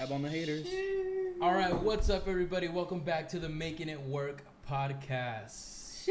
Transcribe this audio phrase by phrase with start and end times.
[0.00, 0.66] Dab on the haters.
[1.42, 2.68] All right, what's up, everybody?
[2.68, 6.08] Welcome back to the Making It Work podcast.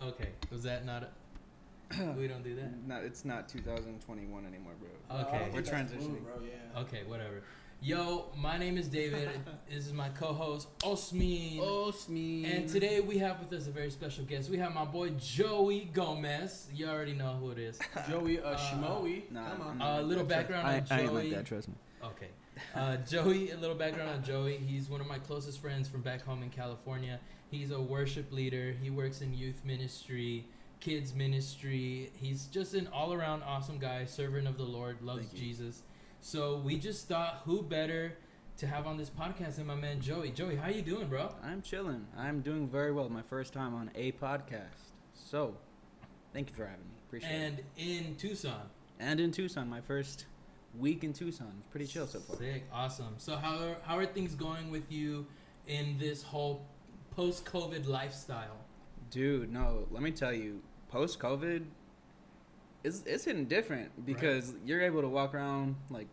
[0.00, 1.02] Okay, was that not?
[1.02, 2.86] A, we don't do that.
[2.86, 5.18] Not, it's not 2021 anymore, bro.
[5.22, 5.50] Okay.
[5.52, 6.22] We're transitioning.
[6.22, 6.34] bro.
[6.44, 6.82] Yeah.
[6.82, 7.42] Okay, whatever.
[7.80, 9.28] Yo, my name is David.
[9.68, 11.92] this is my co-host Osmin.
[11.92, 12.44] Smee.
[12.44, 14.48] And today we have with us a very special guest.
[14.48, 16.68] We have my boy Joey Gomez.
[16.72, 17.80] You already know who it is.
[18.08, 19.28] Joey uh, Uh, Shimoey.
[19.32, 19.74] Nah, Come on.
[19.74, 20.36] A not like little that.
[20.48, 21.74] background I, on I ain't like that, trust me.
[22.04, 22.28] Okay.
[22.74, 24.56] Uh, Joey, a little background on Joey.
[24.56, 27.20] He's one of my closest friends from back home in California.
[27.50, 28.74] He's a worship leader.
[28.82, 30.46] He works in youth ministry,
[30.80, 32.10] kids ministry.
[32.16, 35.82] He's just an all around awesome guy, servant of the Lord, loves Jesus.
[36.20, 38.16] So we just thought who better
[38.58, 40.30] to have on this podcast than my man Joey.
[40.30, 41.34] Joey, how you doing, bro?
[41.42, 42.06] I'm chilling.
[42.16, 43.08] I'm doing very well.
[43.08, 44.92] My first time on a podcast.
[45.14, 45.56] So,
[46.32, 46.94] thank you for having me.
[47.06, 47.34] Appreciate it.
[47.34, 48.62] And in Tucson.
[49.00, 50.26] And in Tucson, my first
[50.78, 51.52] week in Tucson.
[51.58, 52.36] It's pretty chill so far.
[52.36, 53.14] Sick, awesome.
[53.18, 55.26] So how are, how are things going with you
[55.66, 56.64] in this whole
[57.10, 58.56] post COVID lifestyle?
[59.10, 61.64] Dude, no, let me tell you, post COVID,
[62.84, 66.08] it's, it's hitting different because you're able to walk around like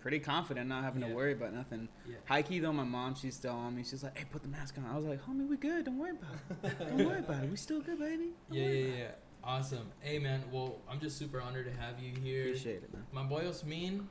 [0.00, 1.08] pretty confident, not having Yeah.
[1.08, 1.88] to worry about nothing.
[2.08, 2.16] Yeah.
[2.26, 3.82] High key though, my mom, she's still on me.
[3.82, 4.84] She's like, hey, put the mask on.
[4.90, 5.86] I was like, homie, we good.
[5.86, 6.34] Don't worry about
[6.72, 6.78] it.
[6.96, 7.50] Don't worry about it.
[7.50, 8.28] We still good, baby.
[8.50, 9.10] Don't Yeah, worry yeah, about yeah.
[9.46, 9.90] Awesome.
[10.00, 10.42] Hey, man.
[10.50, 12.44] Well, I'm just super honored to have you here.
[12.44, 13.04] Appreciate it, man.
[13.12, 14.06] My boy Osmin,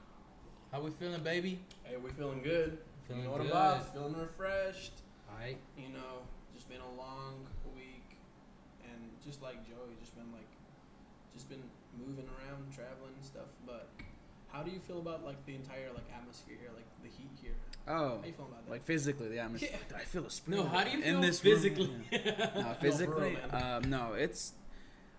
[0.71, 1.59] how we feeling, baby?
[1.83, 2.77] Hey, we feeling good.
[3.07, 3.49] Feeling you know what good.
[3.49, 3.93] about?
[3.93, 4.93] Feeling refreshed.
[5.31, 5.57] Alright.
[5.77, 6.21] You know,
[6.53, 7.45] just been a long
[7.75, 8.17] week,
[8.83, 8.93] and
[9.25, 10.45] just like Joey, just been like,
[11.33, 11.63] just been
[11.97, 13.47] moving around, traveling and stuff.
[13.65, 13.89] But
[14.51, 17.55] how do you feel about like the entire like atmosphere here, like the heat here?
[17.87, 18.71] Oh, How you feeling about that?
[18.71, 19.69] like physically, the atmosphere.
[19.89, 19.97] Yeah.
[19.97, 20.57] I feel a spring?
[20.59, 21.53] No, how do you feel in feel this room?
[21.55, 21.89] physically?
[22.11, 22.49] Yeah.
[22.55, 23.83] No, for physically, real, man.
[23.83, 24.53] um, no, it's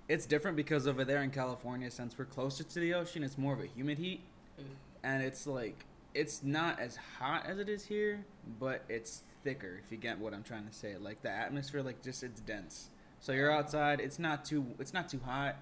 [0.08, 3.52] it's different because over there in California, since we're closer to the ocean, it's more
[3.55, 4.20] of a humid heat,
[4.58, 4.64] Ugh.
[5.02, 8.25] and it's like it's not as hot as it is here,
[8.60, 9.81] but it's thicker.
[9.84, 12.88] If you get what I'm trying to say, like the atmosphere, like just it's dense.
[13.20, 15.56] So you're outside, it's not too it's not too hot,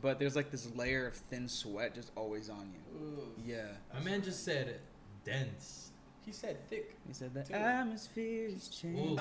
[0.00, 3.00] but there's like this layer of thin sweat just always on you.
[3.06, 3.22] Ooh.
[3.44, 4.78] Yeah, My man just said
[5.24, 5.90] dense.
[6.24, 6.94] He said thick.
[7.06, 7.56] he said the Dude.
[7.56, 9.18] atmosphere is changing.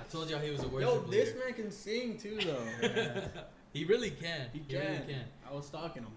[0.00, 0.26] Come on.
[0.26, 1.38] I told y'all he was a worship Yo, this leader.
[1.44, 3.22] man can sing too, though.
[3.72, 4.48] he really can.
[4.52, 5.06] He really can.
[5.06, 5.24] can.
[5.50, 6.12] I was stalking him.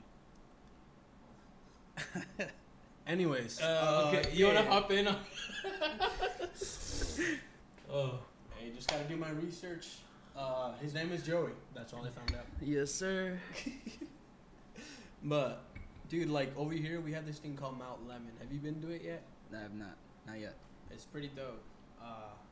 [3.08, 4.54] Anyways, Uh, okay, you yeah.
[4.62, 5.18] wanna hop in on?
[7.92, 8.20] oh,
[8.56, 9.88] Hey, just gotta do my research.
[10.38, 11.52] Uh, his name is Joey.
[11.76, 12.46] That's all I found out.
[12.62, 13.38] Yes, sir.
[15.26, 15.64] But,
[16.10, 18.32] dude, like over here we have this thing called Mount Lemmon.
[18.40, 19.24] Have you been to it yet?
[19.52, 19.96] No, I have not,
[20.26, 20.56] not yet.
[20.92, 21.62] It's pretty dope.
[22.02, 22.43] Uh, I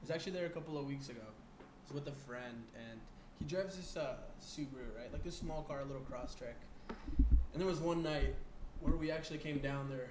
[0.00, 1.20] was actually there a couple of weeks ago.
[1.60, 3.00] I was with a friend, and
[3.38, 5.12] he drives this uh, Subaru, right?
[5.12, 6.56] Like this small car, a little Crosstrek.
[7.52, 8.34] And there was one night
[8.80, 10.10] where we actually came down there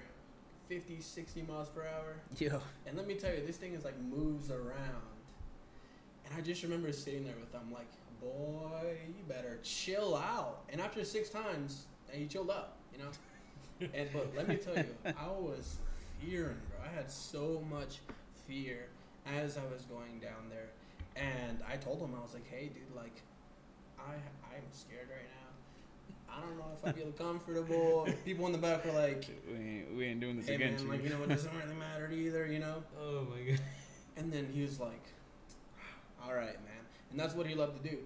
[0.68, 2.16] 50, 60 miles per hour.
[2.38, 5.02] Yo, And let me tell you, this thing is like moves around.
[6.26, 7.88] And I just remember sitting there with him, like,
[8.20, 10.60] boy, you better chill out.
[10.70, 13.10] And after six times, and he chilled out, you know?
[13.94, 15.78] and but let me tell you, I was
[16.20, 16.86] fearing, bro.
[16.86, 18.00] I had so much
[18.46, 18.88] fear
[19.26, 20.68] as I was going down there.
[21.16, 23.22] And I told him, I was like, hey, dude, like,
[23.98, 26.34] I I'm scared right now.
[26.34, 28.06] I don't know if I feel comfortable.
[28.24, 30.98] People in the back were like, we ain't, we ain't doing this hey, against man,
[30.98, 31.02] you.
[31.02, 32.82] like, you know, it doesn't really matter either, you know?
[33.00, 33.60] oh my god.
[34.16, 35.04] And then he was like,
[36.24, 37.98] "All right, man," and that's what he loved to do.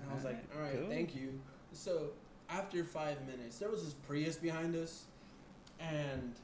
[0.00, 0.88] And I was like, Alright, "All right, cool.
[0.88, 1.40] thank you."
[1.72, 2.10] So
[2.48, 5.06] after five minutes, there was this Prius behind us,
[5.80, 6.34] and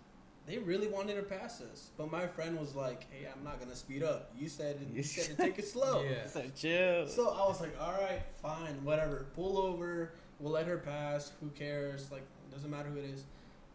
[0.46, 1.90] they really wanted to pass us.
[1.96, 4.30] But my friend was like, "Hey, I'm not gonna speed up.
[4.38, 6.26] You said you said to take it slow." Yeah.
[6.26, 7.08] So chill.
[7.08, 9.26] So I was like, "All right, fine, whatever.
[9.34, 10.12] Pull over.
[10.38, 11.32] We'll let her pass.
[11.40, 12.10] Who cares?
[12.10, 13.24] Like, doesn't matter who it is."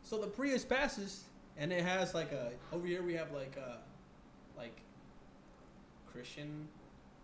[0.04, 1.26] So the Prius passes,
[1.58, 3.78] and it has like a over here we have like a
[4.58, 4.82] like
[6.12, 6.68] Christian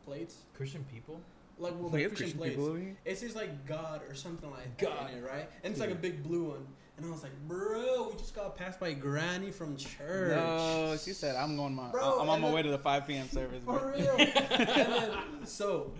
[0.05, 0.43] plates.
[0.55, 1.21] Christian people.
[1.59, 2.55] Like well, we the have Christian, Christian plates.
[2.55, 2.97] people over here.
[3.05, 5.07] It says like God or something like God.
[5.07, 5.50] that in it, right?
[5.63, 6.67] And it's like a big blue one.
[6.97, 10.35] And I was like, bro, we just got passed by Granny from church.
[10.35, 11.89] No, she said I'm going my.
[11.91, 13.29] Bro, I'm on my then- way to the 5 p.m.
[13.29, 13.63] service.
[13.63, 13.91] For bro.
[13.91, 14.15] real.
[14.17, 15.11] and then,
[15.45, 15.91] so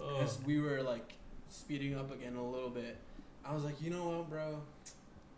[0.00, 0.20] Oh.
[0.22, 1.14] as we were like
[1.48, 2.98] speeding up again a little bit,
[3.44, 4.60] I was like, you know what, bro?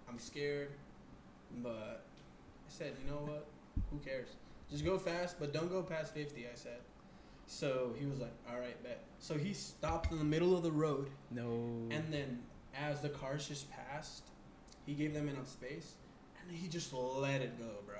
[0.08, 0.70] I'm scared,
[1.62, 2.04] but
[2.66, 3.46] I said, you know what?
[3.90, 4.28] Who cares?
[4.70, 6.46] Just go fast, but don't go past 50.
[6.46, 6.78] I said.
[7.46, 9.04] So he was like, all right, bet.
[9.20, 11.42] So he stopped in the middle of the road, No.
[11.90, 12.40] and then
[12.76, 14.24] as the cars just passed,
[14.86, 15.94] he gave them enough space,
[16.40, 17.96] and he just let it go, bro.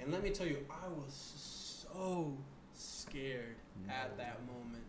[0.00, 2.36] And let me tell you, I was so
[2.74, 3.56] scared
[3.88, 4.84] at that moment.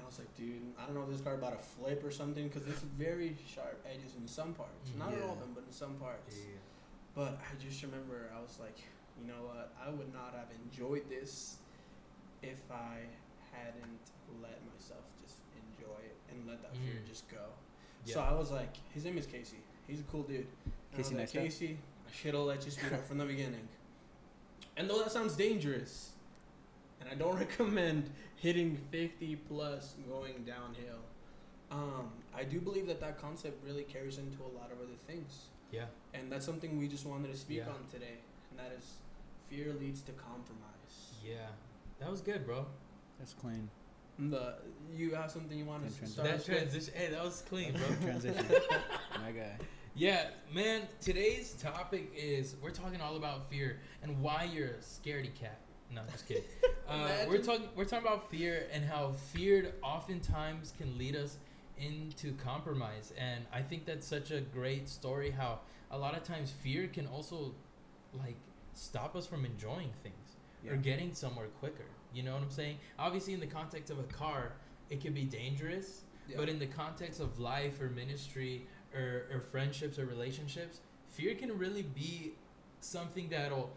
[0.00, 2.48] I was like, dude, I don't know if this car about to flip or something
[2.48, 4.90] because it's very sharp edges in some parts.
[4.98, 6.36] Not in all of them, but in some parts.
[6.36, 6.56] Yeah.
[7.14, 8.76] But I just remember I was like,
[9.20, 9.72] you know what?
[9.80, 11.56] I would not have enjoyed this
[12.42, 12.98] if I
[13.52, 14.02] hadn't
[14.42, 17.08] let myself just enjoy it and let that fear Mm.
[17.08, 17.46] just go.
[18.04, 18.14] Yeah.
[18.14, 19.62] So I was like, his name is Casey.
[19.86, 20.38] He's a cool dude.
[20.38, 20.46] And
[20.94, 21.32] I was Casey like, Neistat?
[21.42, 21.78] Casey,
[22.08, 23.68] I should have let you speak up from the beginning.
[24.76, 26.10] And though that sounds dangerous,
[27.00, 31.00] and I don't recommend hitting 50 plus going downhill,
[31.70, 35.46] um, I do believe that that concept really carries into a lot of other things.
[35.72, 35.84] Yeah.
[36.12, 37.68] And that's something we just wanted to speak Yeah.
[37.72, 38.18] on today.
[38.50, 38.84] And that is
[39.50, 41.14] fear leads to compromise.
[41.24, 41.46] Yeah.
[42.00, 42.66] That was good, bro.
[43.18, 43.68] That's clean.
[44.18, 44.54] The,
[44.94, 46.46] you have something you want to trans- start That with?
[46.46, 46.94] transition.
[46.96, 47.82] Hey, that was clean, bro.
[48.02, 48.44] Transition.
[49.20, 49.56] My guy.
[49.96, 50.82] Yeah, man.
[51.00, 55.58] Today's topic is we're talking all about fear and why you're a scaredy cat.
[55.92, 56.44] No, just kidding.
[56.86, 61.38] Uh, we're talking we're talking about fear and how fear oftentimes can lead us
[61.78, 63.14] into compromise.
[63.16, 65.30] And I think that's such a great story.
[65.30, 67.54] How a lot of times fear can also
[68.12, 68.36] like
[68.74, 70.36] stop us from enjoying things
[70.70, 71.86] or getting somewhere quicker.
[72.14, 72.78] You know what I'm saying?
[72.98, 74.52] Obviously, in the context of a car,
[74.90, 76.02] it can be dangerous.
[76.28, 76.36] Yeah.
[76.38, 80.80] But in the context of life or ministry or, or friendships or relationships,
[81.10, 82.32] fear can really be
[82.80, 83.70] something that'll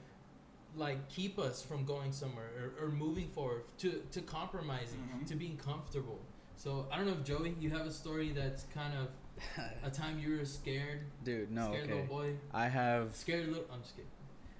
[0.75, 2.50] like keep us from going somewhere
[2.80, 5.28] or, or moving forward to, to compromising, Mhm.
[5.28, 6.19] to being comfortable.
[6.56, 9.07] So I don't know if Joey, you have a story that's kind of
[9.84, 11.94] a time you were scared, Dude, no, scared okay.
[11.94, 13.16] little boy, I have.
[13.16, 13.66] scared little.
[13.72, 14.10] I'm just kidding.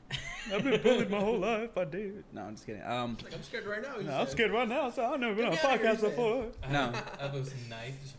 [0.54, 1.78] I've been bullied my whole life.
[1.78, 2.24] I did.
[2.34, 2.82] No, I'm just kidding.
[2.84, 3.96] Um, like, I'm scared right now.
[4.02, 4.90] no, I'm scared right now.
[4.90, 6.46] So I've never been on a Get me outta here, podcast before.
[6.64, 6.80] I No.
[6.92, 8.14] have, I have a knife.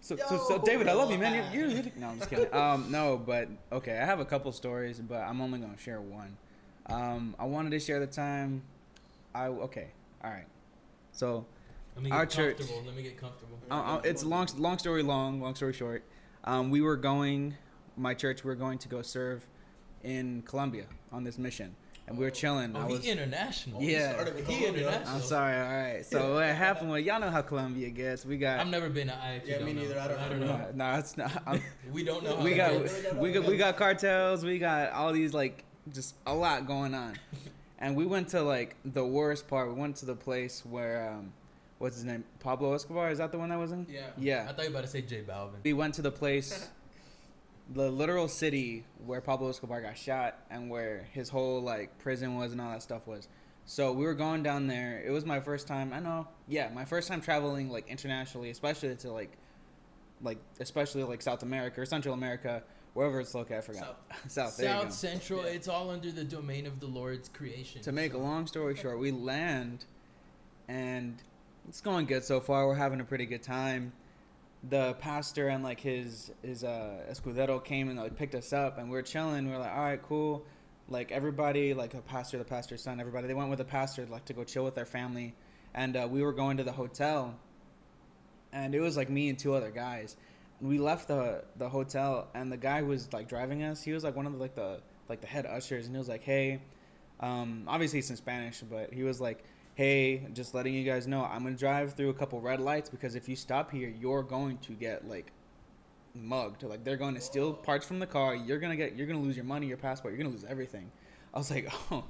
[0.00, 1.52] So, so, so, David, I love you, man.
[1.52, 2.52] You're, you're no, I'm just kidding.
[2.54, 6.36] Um, no, but okay, I have a couple stories, but I'm only gonna share one.
[6.86, 8.62] Um, I wanted to share the time.
[9.34, 9.88] I okay,
[10.24, 10.46] all right.
[11.12, 11.44] So
[11.94, 12.82] Let me Our get church- comfortable.
[12.86, 13.58] Let me get comfortable.
[13.70, 16.02] uh, uh, it's long, long story long, long story short.
[16.44, 17.54] Um, we were going,
[17.96, 18.44] my church.
[18.44, 19.46] We were going to go serve
[20.02, 21.74] in Colombia on this mission,
[22.06, 22.74] and we were chilling.
[22.76, 23.06] Oh, I he was.
[23.06, 23.80] international.
[23.80, 24.12] He Yeah.
[24.14, 25.14] started with He international.
[25.14, 25.56] I'm sorry.
[25.56, 26.06] All right.
[26.06, 28.24] So what happened was, y'all know how Colombia gets.
[28.24, 28.60] We got.
[28.60, 29.10] I've never been.
[29.10, 29.82] I actually Yeah, don't me know.
[29.82, 30.00] neither.
[30.00, 30.66] I don't- I don't I know.
[30.74, 31.42] no, it's not.
[31.46, 31.62] I'm,
[31.92, 32.36] We don't know.
[32.36, 34.44] We it got we got we got cartels.
[34.44, 37.14] We got all these like just a lot going on,
[37.78, 39.68] and we went to like the worst part.
[39.68, 41.32] We went to the place where um,
[41.78, 42.24] what's his name?
[42.40, 43.10] Pablo Escobar.
[43.10, 43.86] Is that the one that was in?
[43.90, 44.08] Yeah.
[44.18, 44.46] Yeah.
[44.48, 45.62] I thought you were about to say J Balvin.
[45.64, 46.68] We went to the place,
[47.72, 52.52] the literal city where Pablo Escobar got shot and where his whole like prison was
[52.52, 53.28] and all that stuff was.
[53.66, 55.02] So we were going down there.
[55.04, 55.92] It was my first time.
[55.92, 56.26] I know.
[56.46, 59.36] Yeah, my first time traveling like internationally, especially to like,
[60.22, 62.62] like especially like South America or Central America,
[62.94, 63.58] wherever it's located.
[63.58, 63.96] I forgot.
[64.28, 64.56] South.
[64.58, 64.64] go.
[64.64, 65.42] South Central.
[65.44, 65.50] Yeah.
[65.50, 67.82] It's all under the domain of the Lord's creation.
[67.82, 69.84] To make a long story short, we land,
[70.66, 71.18] and
[71.68, 72.66] it's going good so far.
[72.66, 73.92] We're having a pretty good time.
[74.68, 78.90] The pastor and like his his uh, escudero came and like picked us up, and
[78.90, 79.48] we are chilling.
[79.48, 80.44] We are like, all right, cool.
[80.88, 84.24] Like everybody, like a pastor, the pastor's son, everybody, they went with the pastor like
[84.26, 85.34] to go chill with their family,
[85.74, 87.34] and uh, we were going to the hotel,
[88.52, 90.16] and it was like me and two other guys.
[90.60, 94.02] We left the the hotel, and the guy who was like driving us, he was
[94.02, 96.60] like one of the, like the like the head ushers, and he was like, hey.
[97.20, 99.42] Um, obviously it's in Spanish, but he was like,
[99.78, 103.14] "Hey, just letting you guys know, I'm gonna drive through a couple red lights because
[103.14, 105.30] if you stop here, you're going to get like
[106.16, 106.64] mugged.
[106.64, 108.34] Like they're going to steal parts from the car.
[108.34, 110.14] You're gonna get, you're gonna lose your money, your passport.
[110.14, 110.90] You're gonna lose everything."
[111.32, 112.02] I was like, "Oh,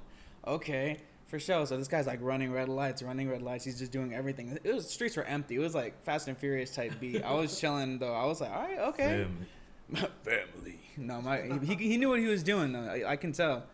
[0.46, 0.96] okay,
[1.26, 3.66] for sure." So this guy's like running red lights, running red lights.
[3.66, 4.58] He's just doing everything.
[4.64, 5.56] It was streets were empty.
[5.56, 7.22] It was like Fast and Furious type beat.
[7.22, 8.14] I was chilling though.
[8.14, 9.26] I was like, "All right, okay."
[9.90, 10.80] My family.
[10.96, 12.80] No, my he, he knew what he was doing though.
[12.80, 13.64] I, I can tell.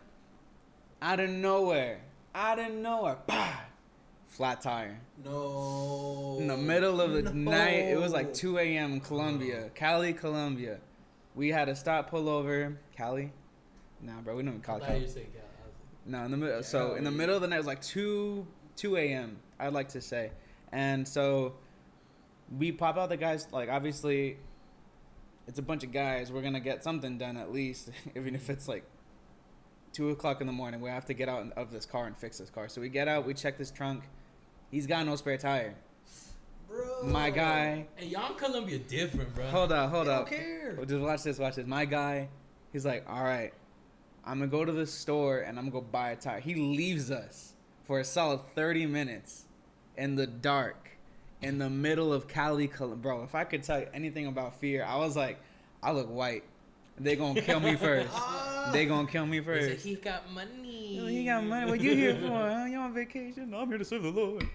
[1.01, 1.99] Out of nowhere,
[2.33, 3.59] out of nowhere, bah,
[4.35, 4.99] flat tire.
[5.23, 6.37] No.
[6.39, 7.51] In the middle of the No.
[7.51, 8.93] night, it was like 2 a.m.
[8.93, 10.79] in Colombia, Cali, Colombia.
[11.35, 12.77] We had to stop, pull over.
[12.97, 13.31] Cali?
[14.01, 15.01] Nah, bro, we don't even I call it thought you Cali.
[15.05, 16.63] were saying, yeah, I No, in the middle.
[16.63, 19.37] So in the middle of the night, it was like 2 2 a.m.
[19.57, 20.31] I'd like to say,
[20.73, 21.53] and so
[22.57, 23.47] we pop out the guys.
[23.53, 24.37] Like obviously,
[25.47, 26.29] it's a bunch of guys.
[26.29, 28.83] We're gonna get something done at least, even if it's like
[29.93, 30.81] two o'clock in the morning.
[30.81, 32.67] We have to get out of this car and fix this car.
[32.67, 33.25] So we get out.
[33.25, 34.03] We check this trunk.
[34.71, 35.75] He's got no spare tire.
[36.67, 37.03] Bro.
[37.03, 37.85] My guy.
[37.95, 39.45] Hey, y'all in Colombia different, bro.
[39.47, 40.29] Hold up, hold I up.
[40.29, 40.77] don't care.
[40.85, 41.65] Just watch this, watch this.
[41.67, 42.27] My guy,
[42.73, 43.53] he's like, all right,
[44.25, 46.39] I'm gonna go to the store and I'm gonna go buy a tire.
[46.39, 47.53] He leaves us
[47.83, 49.45] for a solid 30 minutes
[49.95, 50.89] in the dark,
[51.41, 53.23] in the middle of Cali, Col- bro.
[53.23, 55.37] If I could tell you anything about fear, I was like,
[55.83, 56.43] I look white.
[56.97, 58.09] They gonna kill me first.
[58.11, 58.69] Ah.
[58.73, 59.85] they gonna kill me He said first.
[59.85, 60.64] he got money.
[60.99, 61.69] Oh, he got money.
[61.69, 62.27] What you here for?
[62.27, 62.65] Huh?
[62.65, 63.49] You on vacation?
[63.51, 64.47] No, I'm here to serve the Lord.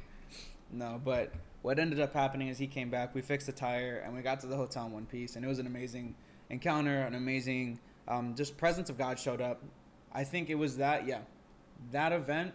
[0.72, 1.32] No, but
[1.62, 3.14] what ended up happening is he came back.
[3.14, 5.48] We fixed the tire and we got to the hotel in one piece, and it
[5.48, 6.14] was an amazing
[6.48, 7.78] encounter, an amazing
[8.08, 9.62] Um, just presence of God showed up.
[10.12, 11.06] I think it was that.
[11.06, 11.20] Yeah,
[11.92, 12.54] that event.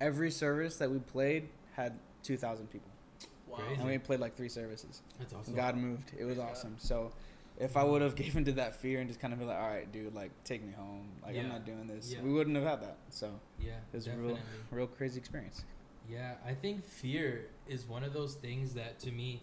[0.00, 1.92] Every service that we played had
[2.24, 2.90] two thousand people,
[3.48, 3.58] Wow.
[3.58, 3.80] Crazy.
[3.80, 5.00] and we played like three services.
[5.18, 5.54] That's awesome.
[5.54, 6.10] God moved.
[6.18, 6.74] It was awesome.
[6.78, 7.12] So,
[7.62, 9.68] if I would have given to that fear and just kind of been like, all
[9.68, 11.08] right, dude, like take me home.
[11.24, 12.12] Like I'm not doing this.
[12.12, 12.20] Yeah.
[12.22, 12.96] We wouldn't have had that.
[13.10, 14.34] So Yeah, it was a definitely.
[14.34, 14.40] real,
[14.70, 15.64] real crazy experience.
[16.10, 19.42] Yeah, I think fear is one of those things that to me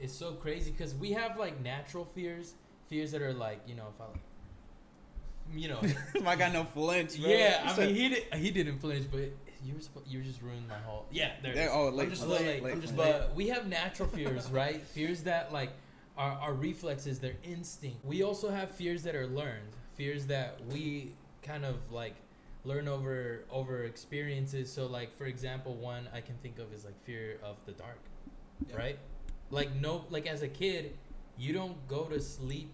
[0.00, 2.54] is so crazy because we have like natural fears,
[2.88, 4.20] fears that are like you know if I like,
[5.52, 5.80] you know,
[6.22, 7.20] My guy no flinch.
[7.20, 7.30] Bro.
[7.30, 7.62] yeah.
[7.66, 9.30] I said- mean he did, he didn't flinch, but
[9.64, 11.52] you were supposed you were just ruining my whole yeah there.
[11.52, 11.68] it is.
[11.70, 12.62] oh, late I'm just little late.
[12.62, 13.12] late I'm just, flinch.
[13.18, 14.80] but we have natural fears, right?
[14.86, 15.70] fears that like
[16.20, 18.04] our our reflexes, their instinct.
[18.04, 22.16] We also have fears that are learned, fears that we kind of like
[22.64, 24.70] learn over over experiences.
[24.72, 28.00] So like for example, one I can think of is like fear of the dark,
[28.68, 28.76] Yeah.
[28.76, 28.98] right?
[29.50, 30.92] Like no, like as a kid,
[31.38, 32.70] you don't go to sleep,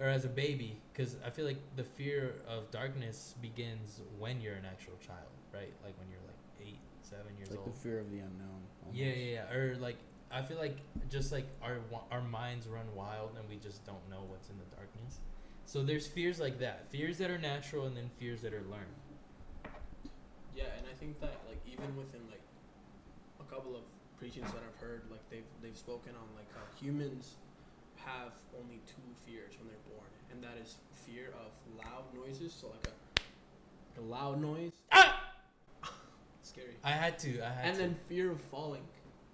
[0.00, 4.54] or as a baby, because I feel like the fear of darkness begins when you're
[4.62, 5.72] an actual child, right?
[5.84, 7.74] Like when you're like eight, seven years like old.
[7.74, 8.62] the fear of the unknown.
[8.92, 9.54] Yeah, yeah, yeah.
[9.56, 9.98] Or like
[10.34, 11.78] I feel like just like our
[12.10, 15.20] our minds run wild and we just don't know what's in the darkness.
[15.66, 18.94] So there's fears like that, fears that are natural, and then fears that are learned.
[20.56, 22.42] Yeah, and I think that like even within like
[23.40, 23.82] a couple of
[24.18, 27.34] preachings that I've heard, like they've they've spoken on like how humans
[28.04, 30.76] have only two fears when they're born, and that is
[31.06, 32.88] fear of loud noises, so like
[33.96, 35.30] a, a loud noise, Ah!
[36.42, 37.40] scary, I had to.
[37.40, 37.80] I had and to.
[37.82, 38.82] then fear of falling.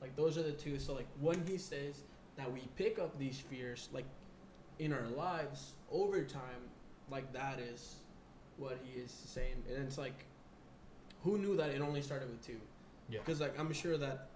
[0.00, 0.78] Like those are the two.
[0.78, 2.02] So like when he says
[2.37, 4.07] that we pick up these fears like
[4.78, 6.69] in our lives over time,
[7.11, 7.97] like that is
[8.57, 10.26] what he is saying, and it's like
[11.23, 12.61] who knew that it only started with two?
[13.09, 13.21] Yeah.
[13.25, 14.28] Because like I'm sure that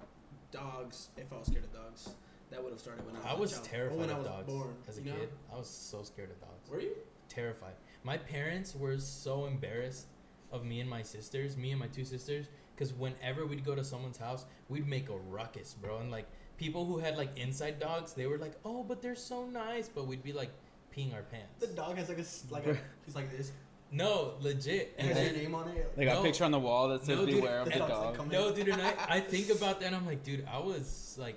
[0.52, 2.10] dogs, if I was scared of dogs,
[2.50, 3.26] that would have started when I was.
[3.26, 5.16] I was child, terrified when I was dogs born, as a you know?
[5.16, 5.28] kid.
[5.52, 6.70] I was so scared of dogs.
[6.70, 6.92] Were you?
[7.28, 7.72] terrified.
[8.04, 10.06] My parents were so embarrassed
[10.52, 13.84] of me and my sisters, me and my two sisters, because whenever we'd go to
[13.84, 15.98] someone's house, we'd make a ruckus, bro.
[15.98, 16.26] And like
[16.56, 20.06] people who had like inside dogs, they were like, "Oh, but they're so nice," but
[20.06, 20.50] we'd be like
[20.96, 21.60] peeing our pants.
[21.60, 22.76] The dog has like a s- like a
[23.06, 23.52] he's like this.
[23.92, 24.92] No, legit.
[24.98, 25.94] And has your name on it.
[25.96, 26.20] They got No.
[26.20, 28.52] a picture on the wall that says No, dude, "Beware of the the dog." no,
[28.52, 31.36] dude, and I, I think about that, and I'm like, dude, I was like,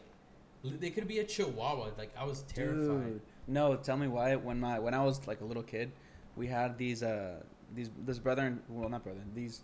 [0.64, 1.90] they could be a chihuahua.
[1.98, 3.04] Like I was terrified.
[3.04, 4.36] Dude, no, tell me why.
[4.36, 5.92] When my when I was like a little kid,
[6.36, 7.42] we had these uh
[7.76, 9.62] these this brother and well not brother these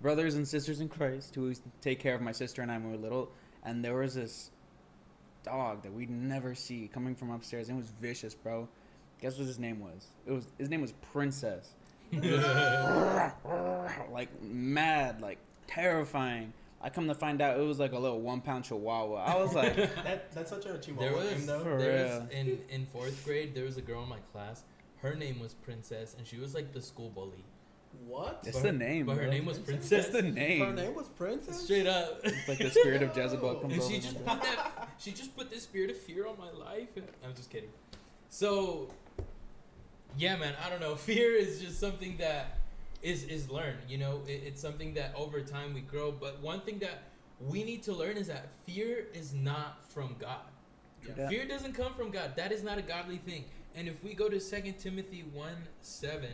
[0.00, 2.74] brothers and sisters in Christ who used to take care of my sister and I
[2.78, 3.30] when we were little,
[3.64, 4.50] and there was this
[5.44, 7.68] dog that we'd never see coming from upstairs.
[7.68, 8.68] and It was vicious, bro.
[9.20, 10.08] Guess what his name was?
[10.26, 11.70] It was his name was Princess.
[14.10, 16.52] like mad, like terrifying.
[16.82, 19.24] I come to find out it was like a little one pound chihuahua.
[19.24, 19.74] I was like,
[20.04, 21.60] that that's such a chihuahua There was, name though.
[21.60, 22.28] For there was real.
[22.30, 23.54] in in fourth grade.
[23.54, 24.62] There was a girl in my class.
[24.98, 27.44] Her name was Princess, and she was like the school bully.
[28.04, 28.40] What?
[28.46, 29.06] it's But the name.
[29.06, 29.30] But her bro.
[29.30, 29.88] name was Princess?
[29.88, 30.12] Princess.
[30.12, 30.66] That's the name.
[30.66, 31.60] Her name was Princess.
[31.62, 32.20] Straight up.
[32.24, 33.90] It's like the spirit of Jezebel comes and over.
[33.90, 34.88] she me, just put that.
[34.98, 36.88] She just put this spirit of fear on my life.
[37.24, 37.70] I'm just kidding.
[38.28, 38.90] So,
[40.18, 40.54] yeah, man.
[40.64, 40.94] I don't know.
[40.96, 42.58] Fear is just something that
[43.02, 43.78] is is learned.
[43.88, 46.12] You know, it, it's something that over time we grow.
[46.12, 47.02] But one thing that
[47.40, 50.40] we need to learn is that fear is not from God.
[51.16, 51.28] Yeah.
[51.28, 52.34] Fear doesn't come from God.
[52.36, 53.44] That is not a godly thing.
[53.74, 55.50] And if we go to 2 Timothy 1
[55.82, 56.30] 7,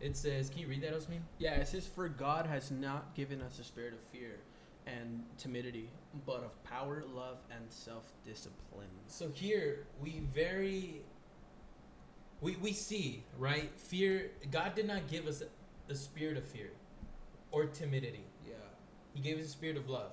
[0.00, 1.20] it says, Can you read that, Osmin?
[1.38, 4.38] Yeah, it says, For God has not given us a spirit of fear
[4.86, 5.88] and timidity,
[6.26, 8.88] but of power, love, and self discipline.
[9.06, 11.02] So here we very
[12.40, 13.70] we we see, right?
[13.76, 15.42] Fear God did not give us
[15.90, 16.70] a, spirit of fear
[17.52, 18.24] or timidity.
[18.46, 18.54] Yeah.
[19.14, 20.10] He gave us a spirit of love.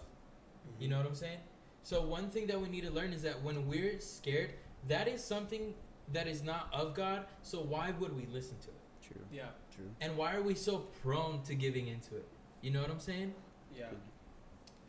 [0.79, 0.91] You Mm-hmm.
[0.91, 1.39] know what I'm saying?
[1.83, 4.53] So one thing that we need to learn is that when we're scared,
[4.87, 5.73] that is something
[6.13, 7.25] that is not of God.
[7.41, 8.75] So why would we listen to it?
[9.11, 9.21] True.
[9.31, 9.49] Yeah.
[9.75, 9.89] True.
[9.99, 12.27] And why are we so prone to giving into it?
[12.61, 13.33] You know what I'm saying?
[13.75, 13.85] Yeah.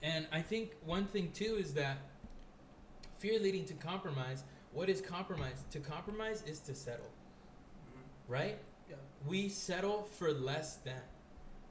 [0.02, 1.99] And I think one thing too is that
[3.19, 4.45] fear leading to compromise.
[4.73, 5.64] What is compromise?
[5.71, 8.00] To compromise is to settle, Mhm.
[8.29, 8.59] right?
[8.88, 8.97] Yeah.
[9.26, 11.02] We settle for less than.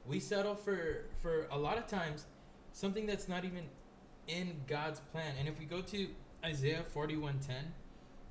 [0.06, 2.26] We settle for for a lot of times
[2.72, 3.68] something that's not even
[4.26, 5.36] in God's plan.
[5.38, 7.74] And if we go to Isaiah 41:10,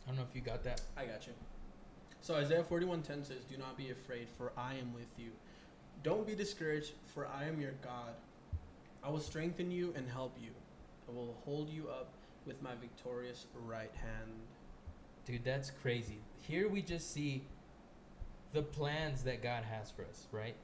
[0.03, 0.81] I don't know if you got that.
[0.97, 1.33] I got you.
[2.21, 5.31] So Isaiah 41:10 says, "Do not be afraid, for I am with you.
[6.03, 8.15] Don't be discouraged, for I am your God.
[9.03, 10.51] I will strengthen you and help you.
[11.09, 12.13] I will hold you up
[12.45, 14.31] with my victorious right hand."
[15.25, 16.19] Dude, that's crazy.
[16.41, 17.43] Here we just see
[18.53, 20.55] the plans that God has for us, right?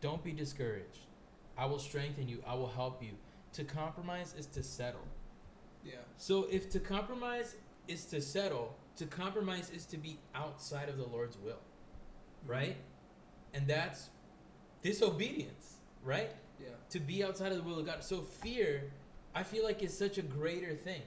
[0.00, 1.06] Don't be discouraged.
[1.56, 2.42] I will strengthen you.
[2.46, 3.16] I will help you.
[3.54, 5.06] To compromise is to settle.
[5.84, 6.02] Yeah.
[6.18, 7.56] So if to compromise
[7.88, 11.58] is to settle, to compromise is to be outside of the Lord's will.
[12.44, 12.52] Mm-hmm.
[12.52, 12.76] right?
[13.52, 14.10] And that's
[14.82, 16.30] disobedience, right?
[16.60, 16.68] Yeah.
[16.90, 18.02] To be outside of the will of God.
[18.04, 18.90] So fear,
[19.34, 21.02] I feel like is such a greater thing.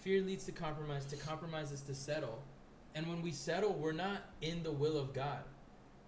[0.00, 1.04] Fear leads to compromise.
[1.06, 2.42] To compromise is to settle.
[2.94, 5.42] And when we settle, we're not in the will of God.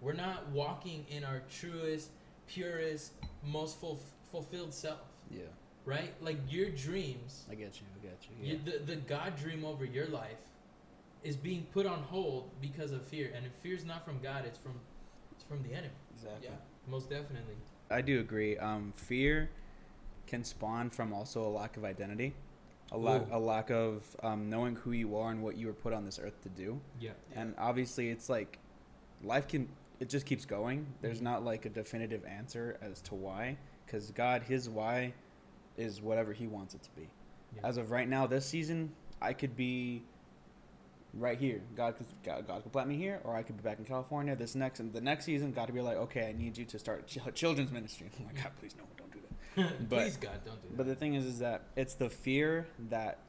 [0.01, 2.09] We're not walking in our truest,
[2.47, 3.13] purest,
[3.45, 4.99] most ful- fulfilled self,
[5.31, 5.43] Yeah,
[5.85, 6.11] right?
[6.21, 7.87] Like your dreams, I get you.
[7.95, 8.35] I get you.
[8.41, 8.53] Yeah.
[8.53, 10.39] you, the, the God dream over your life
[11.23, 13.31] is being put on hold because of fear.
[13.35, 14.73] And if fear's not from God, it's from
[15.31, 15.93] it's from the enemy.
[16.13, 16.47] exactly.
[16.49, 16.55] Yeah.
[16.87, 17.55] Most definitely.
[17.89, 18.57] I do agree.
[18.57, 19.49] Um, fear
[20.27, 22.33] can spawn from also a lack of identity,
[22.91, 25.93] a lack a lack of um, knowing who you are and what you were put
[25.93, 26.79] on this earth to do.
[26.99, 27.11] Yeah.
[27.31, 27.41] Yeah.
[27.41, 28.59] And obviously, it's like
[29.23, 30.87] life can it just keeps going.
[31.01, 31.23] There's Mhm.
[31.23, 35.13] not like a definitive answer as to why, because God, His why,
[35.77, 37.09] is whatever He wants it to be.
[37.55, 37.61] Yeah.
[37.67, 40.03] As of right now, this season, I could be
[41.13, 41.61] right here.
[41.75, 44.35] God could God, God could plant me here, or I could be back in California.
[44.35, 46.79] This next and the next season, God to be like, okay, I need you to
[46.79, 48.09] start ch- children's ministry.
[48.19, 48.59] Oh my God, mm-hmm.
[48.59, 49.29] please no, don't do that.
[49.89, 50.77] But- Please, God, don't do that.
[50.77, 53.19] But the thing is, is that it's the fear that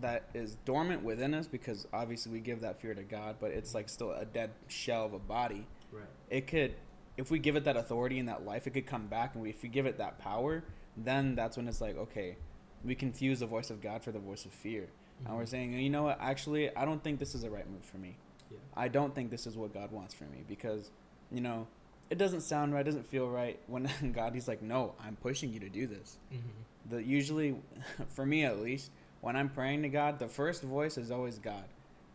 [0.00, 3.74] that is dormant within us because obviously we give that fear to God, but it's
[3.74, 5.66] like still a dead shell of a body.
[5.92, 6.04] right.
[6.30, 6.74] It could,
[7.16, 9.50] if we give it that authority and that life, it could come back, and we,
[9.50, 10.62] if we give it that power,
[10.96, 12.36] then that's when it's like, okay,
[12.84, 14.88] we confuse the voice of God for the voice of fear,
[15.26, 16.18] and we're saying, you know what?
[16.20, 18.16] Actually, I don't think this is the right move for me.
[18.50, 18.58] Yeah.
[18.76, 20.90] I don't think this is what God wants for me because,
[21.30, 21.66] you know,
[22.10, 23.58] it doesn't sound right, doesn't feel right.
[23.66, 26.90] When God, He's like, no, I'm pushing you to do this Mhm.
[26.90, 27.56] the usually
[28.08, 31.64] for me at least when i'm praying to god the first voice is always god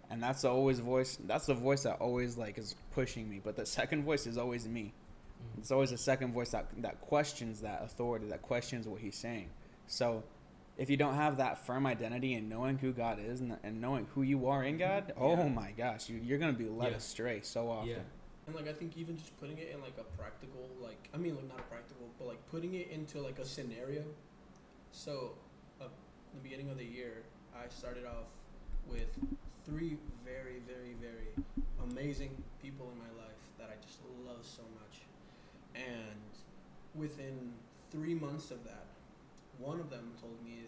[0.09, 3.55] and that's the always voice that's the voice that always like is pushing me but
[3.57, 4.93] the second voice is always me
[5.43, 5.59] Mhm.
[5.59, 9.49] it's always the second voice that that questions that authority that questions what he's saying
[9.85, 10.23] so
[10.77, 14.07] if you don't have that firm identity and knowing who god is and, and knowing
[14.15, 15.49] who you are in god oh Yeah.
[15.49, 16.97] my gosh you, you're gonna be led Yeah.
[16.97, 17.97] astray so often Yeah.
[18.45, 21.35] And like I think even just putting it in like a practical like I mean
[21.35, 24.03] like not a practical but like putting it into like a scenario.
[24.91, 25.31] So,
[25.81, 25.85] uh,
[26.35, 27.23] the beginning of the year,
[27.55, 28.27] I started off
[28.87, 29.17] with
[29.65, 31.29] three very very very
[31.89, 32.31] amazing
[32.61, 35.01] people in my life that I just love so much.
[35.75, 36.19] And
[36.95, 37.53] within
[37.91, 38.85] 3 months of that,
[39.63, 40.67] one of them told me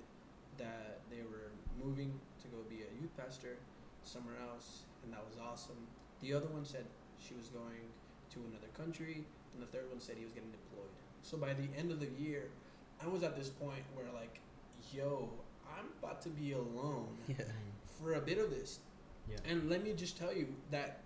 [0.58, 1.52] that they were
[1.84, 3.58] moving to go be a youth pastor
[4.04, 5.78] somewhere else and that was awesome.
[6.22, 6.86] The other one said
[7.20, 7.92] she was going
[8.32, 10.90] to another country, and the third one said he was getting deployed.
[11.22, 12.50] So by the end of the year,
[13.04, 14.40] I was at this point where like,
[14.92, 15.30] yo,
[15.78, 17.46] I'm about to be alone yeah
[18.00, 18.80] for a bit of this.
[19.30, 19.38] Yeah.
[19.50, 21.00] And let me just tell you that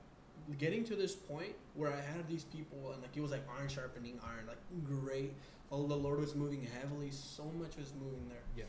[0.58, 3.70] getting to this point where I had these people and like it was like iron
[3.70, 5.34] sharpening iron, like great.
[5.72, 7.12] Oh, the Lord was moving heavily.
[7.12, 8.42] So much was moving there.
[8.56, 8.64] Yeah.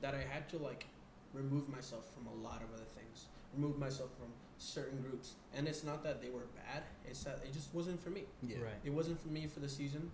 [0.00, 0.86] That I had to like
[1.32, 3.26] remove myself from a lot of other things.
[3.54, 5.34] Remove myself from certain groups.
[5.54, 6.82] And it's not that they were bad.
[7.08, 8.24] It's that it just wasn't for me.
[8.42, 8.74] yeah Right.
[8.84, 10.10] It wasn't for me for the season.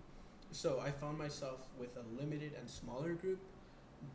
[0.51, 3.39] So I found myself with a limited and smaller group,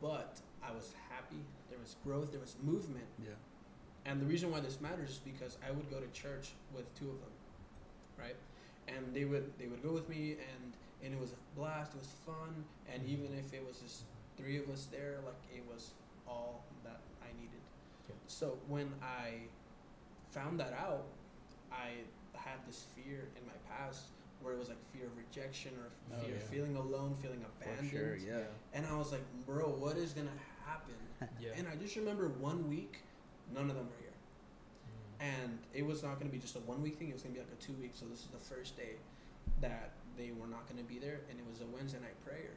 [0.01, 1.43] but I was happy.
[1.69, 3.07] There was growth, there was movement.
[3.21, 3.35] yeah
[4.09, 7.11] And the reason why this matters is because I would go to church with two
[7.11, 7.35] of them,
[8.19, 8.37] right?
[8.89, 10.73] And they would they would go with me and
[11.05, 13.13] and it was a blast, it was fun, and mm-hmm.
[13.13, 14.03] even if it was just
[14.39, 15.91] three of us there, like it was
[16.27, 17.61] all that I needed.
[18.09, 18.15] Yeah.
[18.27, 19.47] So when I
[20.31, 21.05] found that out,
[21.71, 21.91] I
[22.35, 24.07] had this fear in my past
[24.41, 27.65] where it was like fear of rejection or Oh, fear of feeling alone, feeling for
[27.65, 27.91] abandoned.
[27.91, 30.31] sure yeah And I was like, bro, what is gonna
[30.65, 30.95] happen?
[31.41, 31.51] Yeah.
[31.57, 33.03] And I just remember one week,
[33.55, 34.13] none of them were here.
[34.13, 35.25] Mhm.
[35.47, 37.35] And it was not going to be just a one week thing, it was going
[37.35, 37.93] to be like a two week.
[37.95, 38.97] So this is the first day
[39.61, 41.21] that they were not going to be there.
[41.31, 42.55] And it was a Wednesday night prayer.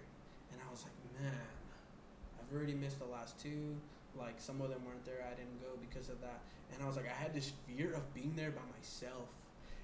[0.51, 1.33] And I was like, man,
[2.39, 3.77] I've already missed the last two.
[4.17, 5.25] Like some of them weren't there.
[5.25, 6.41] I didn't go because of that.
[6.73, 9.29] And I was like, I had this fear of being there by myself.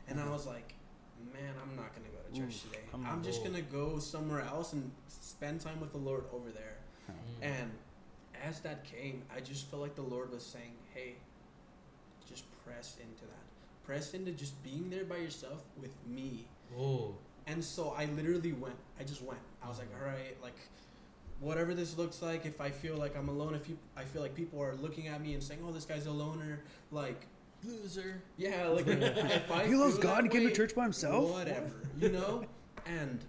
[0.08, 0.32] And I Mhm.
[0.32, 0.74] was like,
[1.34, 2.84] man, I'm not going to go to church Oof, today.
[2.94, 3.24] I'm on.
[3.24, 6.78] just going to go somewhere else and spend time with the Lord over there.
[7.10, 7.14] Mhm.
[7.42, 7.72] And
[8.44, 11.14] as that came, I just felt like the Lord was saying, hey,
[12.28, 13.86] just press into that.
[13.86, 16.46] Press into just being there by yourself with me.
[16.78, 17.16] Oh.
[17.46, 18.76] And so I literally went.
[19.00, 19.40] I just went.
[19.64, 20.58] I was like, all right, like,
[21.40, 24.36] whatever this looks like, if I feel like I'm alone, if you, I feel like
[24.36, 27.28] people are looking at me and saying, oh, this guy's a loner, like,
[27.64, 28.22] Loser.
[28.38, 31.72] yeah, like, if I he loves God that and came to church by himself Whatever,
[32.00, 32.46] you know?
[32.86, 33.24] and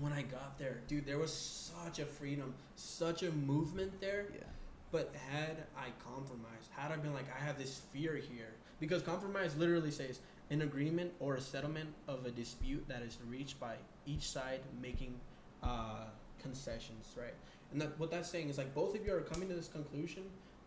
[0.00, 4.26] when I got there, dude, there was such a freedom, such a movement there.
[4.34, 4.42] yeah
[4.90, 9.54] But had I compromised, had I been like, I have this fear here, because compromise
[9.56, 10.20] literally says
[10.50, 13.74] an agreement or a settlement of a dispute that is reached by
[14.06, 15.14] each side making
[15.62, 16.04] uh,
[16.42, 17.34] concessions, right?
[17.72, 20.22] And that what that's saying is like both of you are coming to this conclusion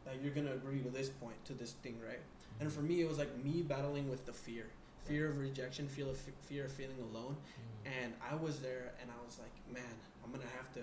[0.05, 2.19] that you're gonna agree to this point, to this thing, right?
[2.59, 4.67] And for me, it was like me battling with the fear,
[5.05, 7.35] fear of rejection, fear of fear of feeling alone.
[7.35, 8.03] Mm.
[8.03, 10.81] And I was there, and I was like, man, I'm gonna have to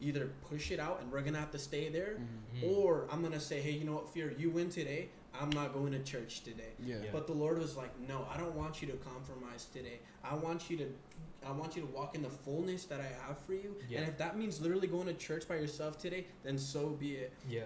[0.00, 2.60] either push it out, and we're gonna have to stay there, Mhm.
[2.62, 2.76] Mm.
[2.76, 5.08] or I'm gonna say, hey, you know what, fear, you win today.
[5.38, 6.72] I'm not going to church today.
[6.78, 6.96] Yeah.
[7.04, 7.10] Yeah.
[7.12, 9.98] But the Lord was like, no, I don't want you to compromise today.
[10.24, 10.86] I want you to,
[11.46, 13.76] I want you to walk in the fullness that I have for you.
[13.86, 13.98] Yeah.
[13.98, 17.34] And if that means literally going to church by yourself today, then so be it.
[17.46, 17.64] yeah.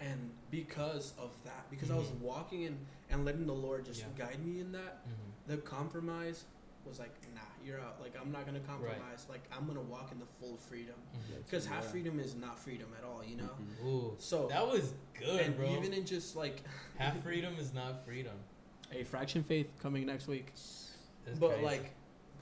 [0.00, 2.20] And because of that, because I was Mhm.
[2.20, 2.78] walking in
[3.10, 4.26] and letting the Lord just Yeah.
[4.26, 5.12] guide me in that, hmm
[5.46, 6.44] the compromise
[6.84, 8.00] was like, nah, you're out.
[8.00, 9.26] Like I'm not gonna compromise.
[9.28, 10.94] Like I'm gonna walk in the full freedom.
[11.44, 11.90] Because half Yeah.
[11.90, 13.50] freedom is not freedom at all, you know.
[13.82, 13.86] Mhm.
[13.86, 15.68] Ooh, So that was good, and bro.
[15.76, 16.62] even in just like
[16.98, 18.36] Half freedom is not freedom.
[18.90, 20.52] a fraction faith coming next week.
[21.26, 21.64] That's but crazy.
[21.64, 21.90] like,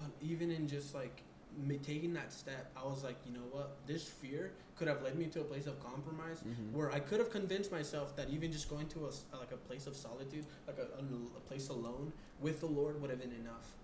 [0.01, 1.23] but even in just like
[1.59, 3.79] me taking that step, I was like, you know what?
[3.87, 6.73] This fear could have led me to a place of compromise Mhm.
[6.73, 9.57] where I could have convinced myself that even just going to a s- like a
[9.57, 13.33] place of solitude, like a, a, a place alone with the Lord would have been
[13.33, 13.75] enough.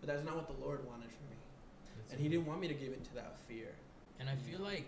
[0.00, 1.36] But that's not what the Lord wanted for me,
[1.98, 3.68] That's and He didn't want me to give into that fear.
[4.18, 4.86] And I feel like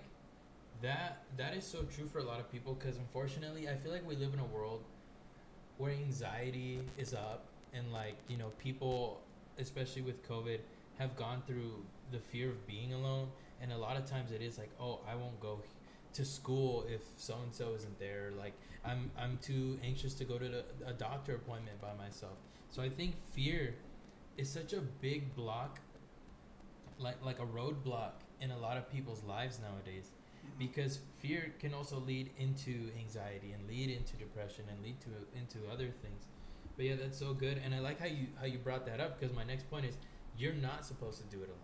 [0.82, 4.06] that that is so true for a lot of people because unfortunately, I feel like
[4.06, 4.82] we live in a world
[5.78, 7.44] where anxiety is up
[7.74, 9.20] and like you know people,
[9.58, 10.58] especially with COVID,
[10.98, 13.28] have gone through the fear of being alone,
[13.60, 15.58] and a lot of times it is like, oh, I won't go
[16.14, 18.30] to school if so and so isn't there.
[18.38, 18.52] Like
[18.84, 22.34] I'm I'm too anxious to go to the, a doctor appointment by myself.
[22.70, 23.74] So I think fear
[24.36, 25.80] is such a big block,
[26.98, 30.10] like like a roadblock in a lot of people's lives nowadays.
[30.58, 35.58] Because fear can also lead into anxiety and lead into depression and lead to into
[35.72, 36.26] other things.
[36.76, 39.20] But yeah that's so good and i like how you how you brought that up
[39.20, 39.96] because my next point is
[40.38, 41.58] you're not supposed to do it alone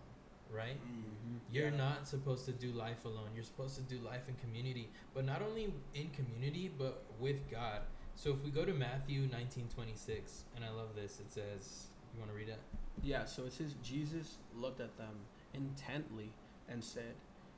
[0.51, 0.79] right?
[0.83, 1.41] Mhm.
[1.51, 1.77] you're Yeah.
[1.87, 3.31] not supposed to do life alone.
[3.35, 7.83] You're supposed to do life in community but not only in community but with god.
[8.15, 11.88] So if we go to matthew 19 26 and i love this it says
[12.19, 12.59] you want to read it
[13.03, 15.15] Yeah, so it says Jesus looked at them
[15.55, 16.33] intently
[16.69, 17.15] and said,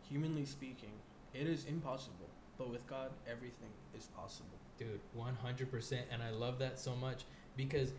[0.09, 0.93] Humanly speaking,
[1.33, 4.59] it is impossible, but with God, everything is possible.
[4.79, 5.99] Dude, 100%.
[6.13, 7.25] And I love that so much
[7.57, 7.93] because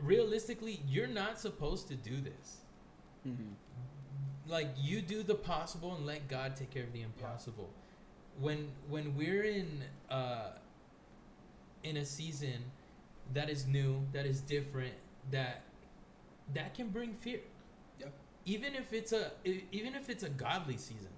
[0.00, 2.58] realistically, you're not supposed to do this.
[3.26, 3.54] Mhm.
[4.46, 7.70] Like you do the possible and let God take care of the impossible.
[8.38, 10.58] When when we're in uh
[11.84, 12.70] in a season
[13.32, 14.94] that is new, that is different,
[15.30, 15.62] that
[16.54, 17.40] that can bring fear.
[18.00, 18.12] Yep.
[18.46, 19.30] Even if it's a
[19.72, 21.08] even if it's a godly season.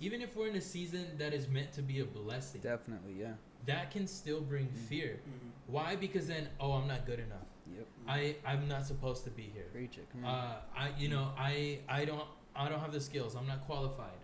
[0.00, 2.60] Even if we're in a season that is meant to be a blessing.
[2.60, 3.32] Definitely, yeah.
[3.66, 4.76] that can still bring Mhm.
[4.88, 5.20] fear.
[5.68, 5.96] Why?
[5.96, 7.46] Because then, oh, I'm not good enough.
[7.74, 7.86] Yep.
[8.06, 9.66] I I'm not supposed to be here.
[9.72, 10.06] Preach it.
[10.12, 10.34] Come on.
[10.34, 13.34] Uh, I you know I I don't I don't have the skills.
[13.36, 14.18] I'm not qualified.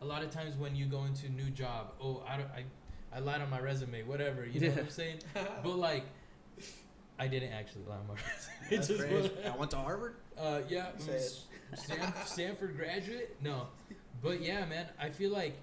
[0.00, 2.64] A lot of times when you go into a new job, oh I don't I
[3.12, 4.46] I lied on my resume, whatever.
[4.46, 5.18] You know what I'm saying?
[5.34, 6.04] But like,
[7.18, 8.14] I didn't actually lie on my
[8.70, 8.86] resume.
[8.86, 9.30] Just crazy.
[9.46, 10.16] I went to Harvard.
[10.38, 11.16] uh, yeah, Say mm,
[11.72, 11.78] it.
[11.78, 13.36] Stan- Stanford graduate.
[13.42, 13.68] No,
[14.22, 15.56] but yeah, man, I feel like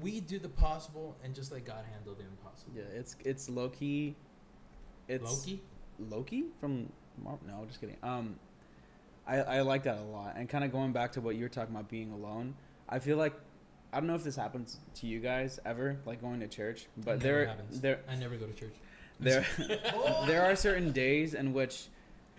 [0.00, 2.72] we do the possible and just let God handle the impossible.
[2.76, 4.14] yeah, it's it's low key.
[5.08, 5.62] It's Loki.
[6.10, 6.90] Loki from
[7.22, 7.96] Mar- no, just kidding.
[8.02, 8.36] Um,
[9.26, 11.48] I I like that a lot, and kind of going back to what you were
[11.48, 12.54] talking about being alone.
[12.88, 13.34] I feel like
[13.92, 17.20] I don't know if this happens to you guys ever, like going to church, but
[17.20, 17.80] there happens.
[17.80, 18.74] there I never go to church.
[19.20, 19.44] There
[20.26, 21.88] there are certain days in which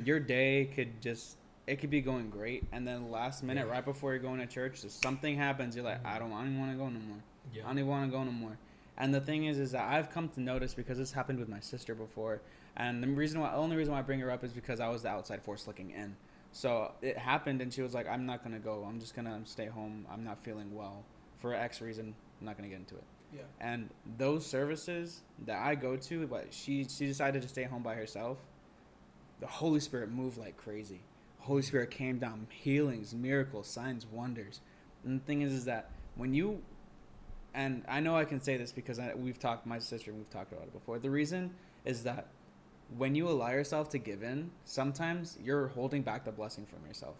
[0.03, 3.73] your day could just it could be going great, and then last minute, Yeah.
[3.73, 5.75] right before you're going to church, just something happens.
[5.75, 7.17] You're like, I don't, I don't even want to go no more.
[7.53, 7.63] Yeah.
[7.65, 8.57] I don't even want to go no more.
[8.97, 11.59] And the thing is, is that I've come to notice because this happened with my
[11.59, 12.39] sister before,
[12.77, 15.01] and the reason why, only reason why I bring her up is because I was
[15.01, 16.15] the outside force looking in.
[16.53, 18.85] So it happened, and she was like, "I'm not gonna go.
[18.87, 20.05] I'm just gonna stay home.
[20.09, 21.03] I'm not feeling well
[21.37, 22.15] for X reason.
[22.39, 23.41] I'm not gonna get into it." Yeah.
[23.59, 27.95] And those services that I go to, but she she decided to stay home by
[27.95, 28.37] herself.
[29.39, 31.01] The Holy Spirit moved like crazy.
[31.39, 34.61] Holy Spirit came down, healings, miracles, signs, wonders.
[35.03, 36.61] And the thing is, is that when you,
[37.53, 40.29] and I know I can say this because I, we've talked, my sister, and we've
[40.29, 40.99] talked about it before.
[40.99, 41.53] The reason
[41.85, 42.27] is that
[42.97, 47.15] when you allow yourself to give in, sometimes you're holding back the blessing from yourself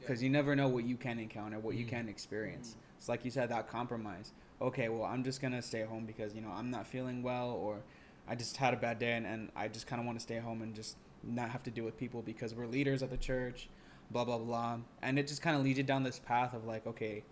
[0.00, 1.88] because you never know what you can encounter, what you Mm.
[1.90, 2.76] can experience.
[2.96, 4.32] It's like you said that compromise.
[4.60, 7.80] Okay, well, I'm just gonna stay home because you know I'm not feeling well, or
[8.26, 10.38] I just had a bad day, and, and I just kind of want to stay
[10.38, 13.68] home and just not have to deal with people because we're leaders at the church,
[14.10, 16.86] blah blah blah, and it just kind of leads you down this path of like,
[16.86, 17.22] okay,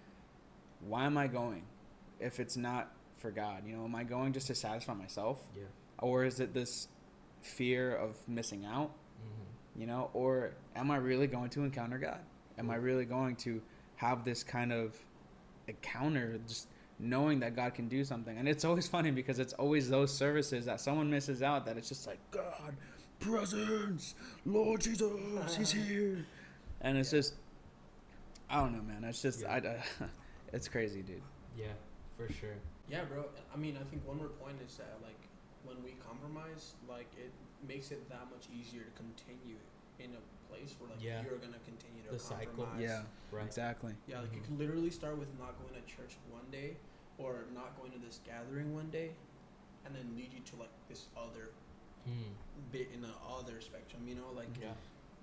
[0.87, 1.63] why am I going
[2.21, 3.63] if it's not for God?
[3.67, 5.65] You know, am I going just to satisfy myself, Yeah.
[5.99, 6.89] or is it this
[7.43, 8.91] fear of missing out?
[9.23, 9.43] hmm
[9.79, 12.21] you know or am i really going to encounter god
[12.59, 13.61] am i really going to
[13.97, 14.97] have this kind of
[15.69, 16.67] encounter just
[16.99, 20.65] knowing that god can do something and it's always funny because it's always those services
[20.65, 22.75] that someone misses out that it's just like god
[23.21, 25.11] presence, Lord Jesus,
[25.57, 25.83] He's uh-huh.
[25.85, 26.27] here,
[26.81, 27.19] and it's Yeah.
[27.21, 27.35] just,
[28.49, 29.05] I don't know, man.
[29.05, 29.53] It's just, Yeah.
[29.53, 29.83] I, I
[30.53, 31.23] it's crazy, dude.
[31.57, 31.73] Yeah,
[32.17, 32.57] for sure.
[32.89, 33.25] Yeah, bro.
[33.53, 35.19] I mean, I think one more point is that like
[35.65, 37.33] when we compromise, like it
[37.67, 39.57] makes it that much easier to continue
[39.99, 41.23] in a place where like Yeah.
[41.25, 42.65] you're gonna continue to The cycle.
[42.65, 42.83] compromise.
[42.83, 43.47] Yeah, Right.
[43.47, 43.95] exactly.
[44.07, 44.37] Yeah, like Mhm.
[44.39, 46.77] it can literally start with not going to church one day
[47.19, 49.15] or not going to this gathering one day
[49.85, 51.51] and then lead you to like this other
[52.05, 52.33] Hmm.
[52.71, 54.75] bit in the other spectrum, you know, like Yeah.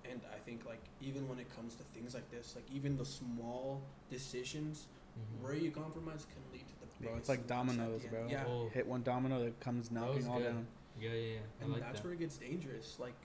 [0.05, 3.05] and I think like even when it comes to things like this, like even the
[3.05, 5.41] small decisions Mhm.
[5.43, 8.27] where you compromise can lead to the Bro, biggest it's like ones at dominoes, bro.
[8.27, 8.45] Yeah.
[8.47, 10.45] Oh, Hit one domino that comes knocking was all good.
[10.53, 10.67] down.
[10.99, 11.39] yeah, yeah, yeah.
[11.59, 12.03] I and like that's that.
[12.05, 13.15] where it gets dangerous like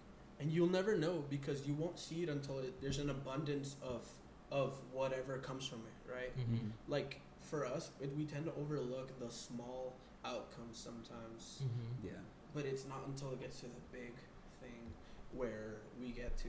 [0.41, 4.07] and you'll never know because you won't see it until it, there's an abundance of
[4.51, 6.71] of whatever comes from it right Mhm.
[6.89, 12.05] like for us it, we tend to overlook the small outcomes sometimes Mhm.
[12.07, 12.11] Yeah.
[12.55, 14.15] but it's not until it gets to the big
[14.61, 14.93] thing
[15.33, 16.49] where we get to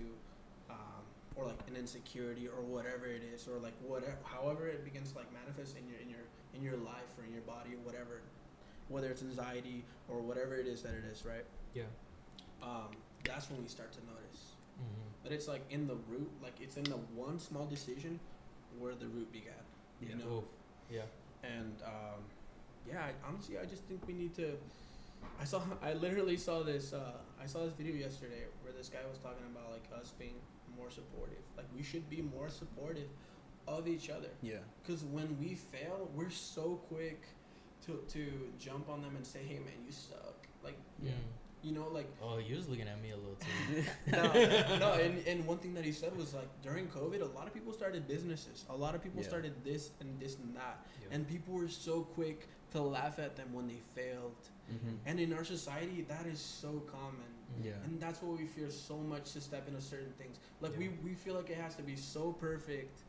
[0.69, 1.03] um,
[1.35, 5.17] or like an insecurity or whatever it is or like whatever however it begins to
[5.17, 6.23] like manifest in your in your
[6.53, 8.21] in your life or in your body or whatever
[8.87, 11.83] whether it's anxiety or whatever it is that it is right Yeah.
[12.63, 12.91] um,
[13.23, 15.11] that's when we start to notice Mhm.
[15.23, 18.19] but it's like in the root like it's in the one small decision
[18.79, 19.63] where the root began
[20.01, 20.09] Yeah.
[20.09, 20.43] you know Oof.
[20.89, 21.05] Yeah.
[21.43, 22.21] and um,
[22.87, 24.57] yeah, I, honestly, I just think we need to.
[25.39, 26.93] I saw, I literally saw this.
[26.93, 30.35] Uh, I saw this video yesterday where this guy was talking about like us being
[30.77, 31.43] more supportive.
[31.57, 33.09] Like we should be more supportive
[33.67, 34.29] of each other.
[34.41, 34.59] Yeah.
[34.81, 37.21] Because when we fail, we're so quick
[37.85, 41.11] to to jump on them and say, "Hey, man, you suck." Like Yeah.
[41.61, 43.83] You know, like Oh, he was looking at me a little too.
[44.11, 47.47] no, no, and, and one thing that he said was like during COVID, a lot
[47.47, 48.65] of people started businesses.
[48.69, 49.27] A lot of people Yeah.
[49.27, 51.07] started this and this and that, Yeah.
[51.15, 54.35] and people were so quick to laugh at them when they failed.
[54.71, 54.95] Mm-hmm.
[55.07, 57.31] And in our society, that is so common,
[57.63, 57.71] Yeah.
[57.83, 60.37] and that's why we fear so much to step into certain things.
[60.61, 60.79] Like Yeah.
[60.79, 63.01] we we feel like it has to be so perfect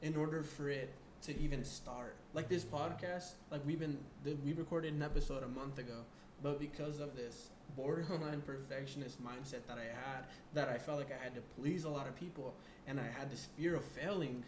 [0.00, 0.90] in order for it
[1.22, 2.16] to even start.
[2.34, 2.70] Like this Mhm.
[2.80, 6.02] podcast, like we've been th- we recorded an episode a month ago,
[6.42, 11.22] but because of this borderline perfectionist mindset that I had, that I felt like I
[11.22, 12.54] had to please a lot of people,
[12.86, 14.44] and I had this fear of failing.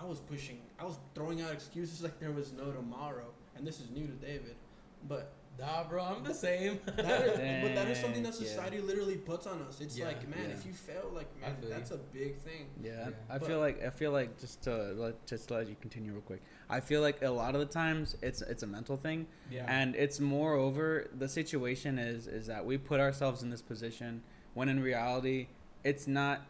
[0.00, 0.58] I was pushing.
[0.78, 4.12] I was throwing out excuses like there was no tomorrow, and this is new to
[4.12, 4.56] David,
[5.08, 6.80] but Nah, bro, I'm the same.
[6.86, 8.48] that is, but that is something that Dang, yeah.
[8.48, 9.80] society literally puts on us.
[9.80, 10.06] It's Yeah.
[10.06, 10.54] like, man, Yeah.
[10.56, 12.70] if you fail, like, man, feel that's a big thing.
[12.82, 13.14] Yeah, Yeah.
[13.28, 16.12] I But- feel like I feel like just to let just to let you continue
[16.12, 16.42] real quick.
[16.68, 19.66] I feel like a lot of the times it's it's a mental thing, Yeah.
[19.68, 24.22] and it's moreover the situation is is that we put ourselves in this position
[24.54, 25.48] when in reality
[25.84, 26.42] it's not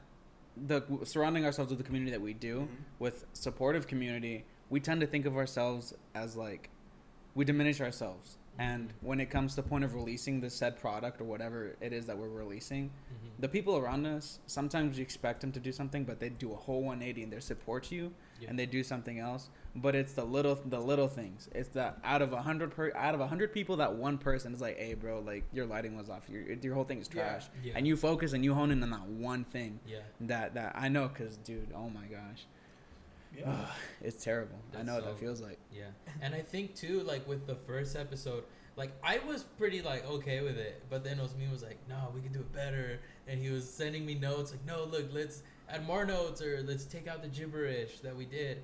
[0.56, 2.68] the surrounding ourselves with the community that we do Mhm.
[2.98, 4.44] with supportive community.
[4.70, 6.70] We tend to think of ourselves as like
[7.34, 11.20] we diminish ourselves, and when it comes to the point of releasing the said product
[11.20, 13.30] or whatever it is that we're releasing, Mhm.
[13.40, 16.56] the people around us sometimes you expect them to do something but they do a
[16.56, 18.50] whole 180 and they support you Yeah.
[18.50, 22.20] and they do something else but it's the little the little things it's that out
[22.20, 24.92] of a hundred per out of a hundred people that one person is like hey
[24.94, 27.22] bro like your lighting was off your your whole thing is Yeah.
[27.22, 27.72] trash Yeah.
[27.76, 30.00] and you focus and you hone in on that one thing Yeah.
[30.20, 32.46] that that i know because dude oh my gosh
[33.36, 33.66] Yeah.
[34.02, 35.86] it's terrible i That's know what so- that feels like Yeah.
[36.20, 38.44] And I think too, like with the first episode,
[38.76, 42.20] like I was pretty like okay with it, but then Osmin was like, "No, we
[42.20, 45.84] can do it better," and he was sending me notes like, "No, look, let's add
[45.86, 48.62] more notes or let's take out the gibberish that we did."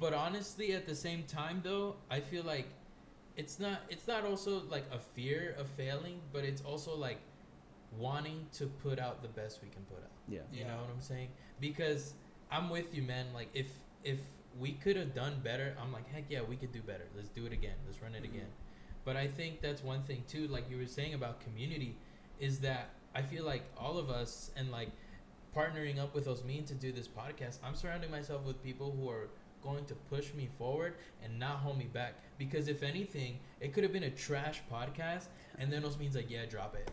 [0.00, 2.68] But honestly, at the same time, though, I feel like
[3.36, 7.18] it's not it's not also like a fear of failing, but it's also like
[7.98, 10.10] wanting to put out the best we can put out.
[10.28, 10.68] yeah You Yeah.
[10.68, 11.28] know what I'm saying?
[11.60, 12.14] Because
[12.50, 13.26] I'm with you, man.
[13.34, 13.70] Like if
[14.04, 14.18] if
[14.58, 17.04] we could have done better, I'm like, heck yeah, we could do better.
[17.14, 17.76] Let's do it again.
[17.86, 18.30] Let's run it Mhm.
[18.34, 18.48] again.
[19.04, 21.96] But I think that's one thing too, like you were saying about community,
[22.40, 24.90] is that I feel like all of us and like
[25.54, 29.28] partnering up with Osmin to do this podcast, I'm surrounding myself with people who are
[29.62, 32.14] going to push me forward and not hold me back.
[32.38, 35.26] Because if anything, it could have been a trash podcast,
[35.58, 36.90] and then Osmin's like, yeah, drop it.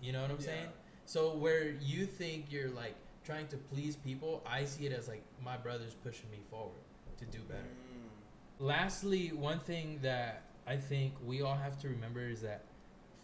[0.00, 0.44] You know what I'm Yeah.
[0.46, 0.68] saying?
[1.06, 2.94] So where you think you're like
[3.28, 6.80] trying to please people, I see it as like my brother's pushing me forward
[7.18, 7.60] to do better.
[7.60, 8.64] Mm.
[8.66, 12.64] Lastly, one thing that I think we all have to remember is that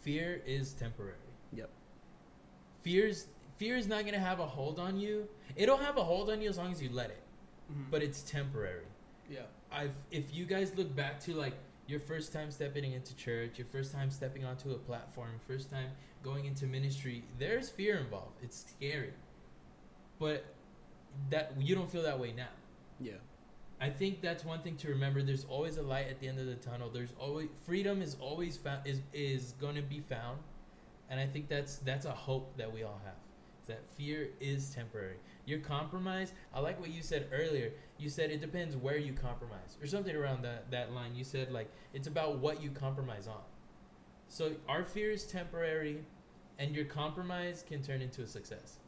[0.02, 1.16] fear is temporary.
[1.54, 1.70] Yep.
[2.82, 5.26] Fear's fear is not gonna have a hold on you.
[5.56, 7.22] It'll have a hold on you as long as you let it,
[7.72, 7.90] Mhm.
[7.90, 8.84] but it's temporary.
[9.30, 9.46] yeah.
[9.72, 11.54] I've if you guys look back to like
[11.86, 15.90] your first time stepping into church, your first time stepping onto a platform, first time
[16.22, 18.38] going into ministry, there's fear involved.
[18.42, 19.14] It's scary.
[20.18, 20.44] But
[21.30, 22.48] that you don't feel that way now.
[23.00, 23.14] yeah
[23.80, 25.22] I think that's one thing to remember.
[25.22, 26.90] There's always a light at the end of the tunnel.
[26.90, 30.38] There's always freedom is always found is is going to be found,
[31.10, 33.14] and I think that's that's a hope that we all have.
[33.66, 35.16] That fear is temporary.
[35.44, 36.32] Your compromise.
[36.54, 37.72] I like what you said earlier.
[37.98, 41.14] You said it depends where you compromise, or something around that that line.
[41.14, 43.42] You said like it's about what you compromise on.
[44.28, 46.04] So our fear is temporary,
[46.58, 48.78] and your compromise can turn into a success.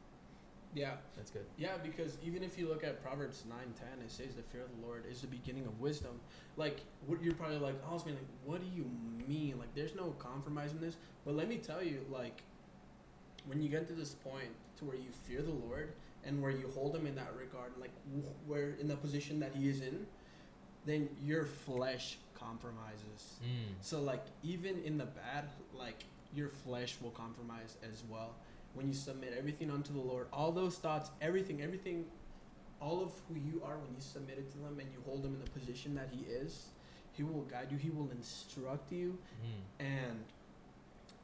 [0.74, 0.94] Yeah.
[1.16, 1.46] That's good.
[1.56, 4.68] Yeah, because even if you look at Proverbs nine ten, it says the fear of
[4.78, 6.20] the Lord is the beginning of wisdom.
[6.56, 8.84] Like, what you're probably like, oh, like, what do you
[9.26, 9.58] mean?
[9.58, 10.96] Like, there's no compromise in this.
[11.24, 12.42] But let me tell you, like,
[13.46, 15.92] when you get to this point to where you fear the Lord
[16.24, 19.52] and where you hold Him in that regard, like, wh- where in the position that
[19.54, 20.06] He is in,
[20.84, 23.38] then your flesh compromises.
[23.42, 23.74] Mm.
[23.80, 28.34] So like even in the bad, like your flesh will compromise as well.
[28.76, 32.04] When you submit everything unto the Lord, all those thoughts, everything, everything,
[32.80, 35.32] all of who you are, when you submit it to Him and you hold Him
[35.34, 36.66] in the position that He is,
[37.12, 37.78] He will guide you.
[37.78, 39.84] He will instruct you, Mm.
[39.86, 40.24] and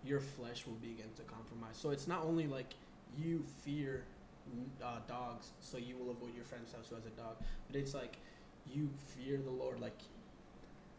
[0.04, 1.76] your flesh will begin to compromise.
[1.76, 2.72] So it's not only like
[3.18, 4.04] you fear
[4.82, 7.36] uh, dogs, so you will avoid your friend's house who has a dog,
[7.68, 8.16] but it's like
[8.66, 9.98] you fear the Lord, like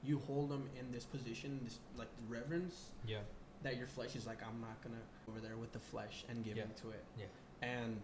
[0.04, 3.20] you hold him in this position, this like reverence, Yeah.
[3.64, 6.44] That your flesh is like, I'm not gonna go over there with the flesh and
[6.44, 6.64] give Yeah.
[6.64, 7.04] into it.
[7.18, 7.26] Yeah.
[7.62, 8.00] And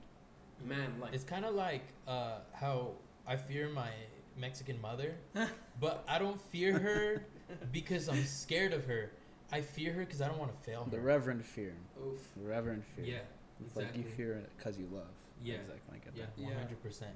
[0.65, 2.91] man, like It's kind of like uh, how
[3.27, 3.89] I fear my
[4.37, 5.15] Mexican mother,
[5.79, 7.23] but I don't fear her
[7.71, 9.11] because I'm scared of her.
[9.51, 10.89] I fear her because I don't want to fail her.
[10.91, 11.73] The reverend fear.
[12.05, 12.19] oof.
[12.37, 13.05] The reverend fear.
[13.05, 13.65] Yeah.
[13.65, 15.03] It's like you fear it because you love.
[15.43, 15.55] Yeah.
[15.55, 15.95] Exactly.
[15.95, 16.41] I get that.
[16.41, 16.53] Yeah.
[16.53, 17.11] hundred percent.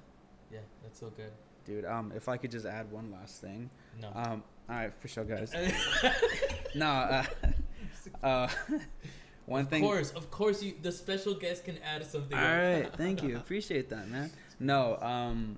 [0.51, 1.31] Yeah, that's so good.
[1.65, 3.69] Dude, um, if I could just add one last thing.
[4.01, 4.09] No.
[4.13, 5.53] Um, all right, for sure, guys.
[6.75, 7.23] no, uh,
[8.23, 8.47] uh,
[9.45, 9.83] one thing.
[9.83, 12.37] of course, of course, you the special guest can add something.
[12.37, 13.37] All right, thank you.
[13.37, 14.31] Appreciate that, man.
[14.59, 15.57] No, um,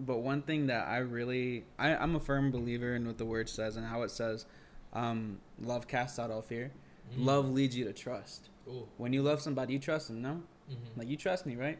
[0.00, 3.48] but one thing that I really, I, I'm a firm believer in what the word
[3.48, 4.46] says and how it says,
[4.92, 6.72] um, love casts out all fear.
[7.14, 7.24] Mm.
[7.24, 8.48] Love leads you to trust.
[8.68, 8.88] Ooh.
[8.96, 10.42] When you love somebody, you trust them, no?
[10.70, 10.96] Mhm.
[10.96, 11.78] Like you trust me, right?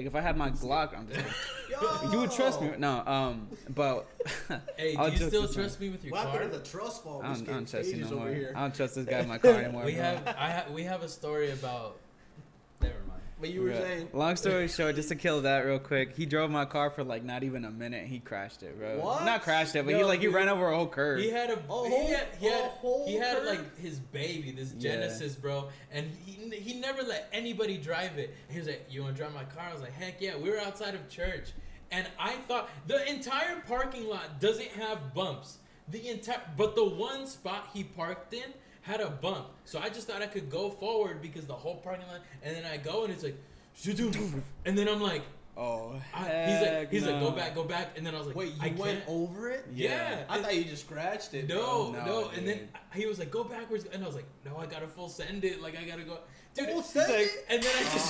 [0.00, 1.20] Like if I had my Glock, I'm just
[1.70, 2.10] Yo!
[2.10, 2.70] you would trust me.
[2.78, 4.08] No, um, but
[4.78, 6.32] Hey, I'll do you just still trust me with your What car?
[6.32, 7.20] happened to the trust fall?
[7.22, 8.52] I don't, I don't trust you stages no more.
[8.56, 9.84] I don't trust this guy in my car anymore.
[9.84, 10.02] we bro.
[10.02, 11.98] have I ha- we have a story about.
[12.80, 13.09] Never mind.
[13.40, 13.80] But you were Yeah.
[13.80, 17.02] saying Long story short, just to kill that real quick, he drove my car for
[17.02, 18.06] like not even a minute.
[18.06, 18.98] He crashed it, bro.
[19.00, 19.24] What?
[19.24, 20.34] Not crashed it, but he No, like he dude.
[20.34, 21.20] ran over a whole curve.
[21.20, 23.46] He had a A he whole- had he a had, whole he had curve?
[23.46, 24.90] like his baby, this Yeah.
[24.92, 28.34] Genesis, bro, and he he never let anybody drive it.
[28.48, 30.50] He was like, "You want to drive my car?" I was like, "Heck yeah!" We
[30.50, 31.50] were outside of church,
[31.90, 35.58] and I thought the entire parking lot doesn't have bumps.
[35.88, 40.06] The entire but the one spot he parked in had a bump, so I just
[40.08, 43.12] thought I could go forward because the whole parking lot, and then I go and
[43.12, 43.36] it's like,
[44.64, 45.22] and then I'm like,
[45.56, 48.26] oh, I, he's like, heck he's like, go back, go back, and then I was
[48.26, 49.04] like, wait, you I went can't.
[49.08, 49.66] over it?
[49.74, 50.24] Yeah.
[50.28, 51.48] I thought you just scratched it.
[51.48, 54.56] No, no, No, and then he was like, "Go backwards," and I was like, "No,
[54.56, 55.60] I gotta full send it.
[55.62, 56.18] Like I gotta go,
[56.54, 57.44] dude." Full send like- it?
[57.48, 58.08] and then I just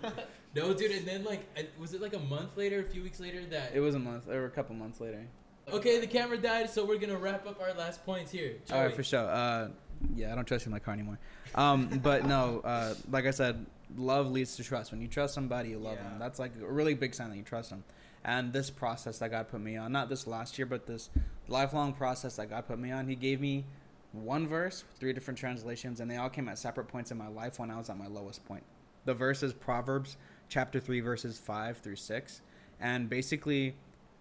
[0.00, 0.12] Ah,
[0.54, 0.92] no, dude.
[0.92, 1.40] And then like,
[1.78, 3.72] was it like a month later, a few weeks later that?
[3.74, 5.26] It was a month or a couple months later.
[5.72, 8.56] Okay, the camera died, so we're gonna wrap up our last points here.
[8.72, 9.20] All right, for sure.
[9.28, 9.68] Uh,
[10.14, 11.18] yeah, I don't trust you in my car anymore.
[11.54, 14.92] Um, but no, uh, like I said, love leads to trust.
[14.92, 16.04] When you trust somebody, you love Yeah.
[16.10, 16.18] them.
[16.18, 17.84] That's like a really big sign that you trust them.
[18.24, 21.08] And this process that God put me on, not this last year, but this
[21.46, 23.64] lifelong process that God put me on, He gave me
[24.12, 27.58] one verse, three different translations, and they all came at separate points in my life
[27.58, 28.64] when I was at my lowest point.
[29.04, 30.16] The verse is Proverbs
[30.48, 32.40] chapter 3, verses 5 through 6.
[32.80, 33.74] And basically,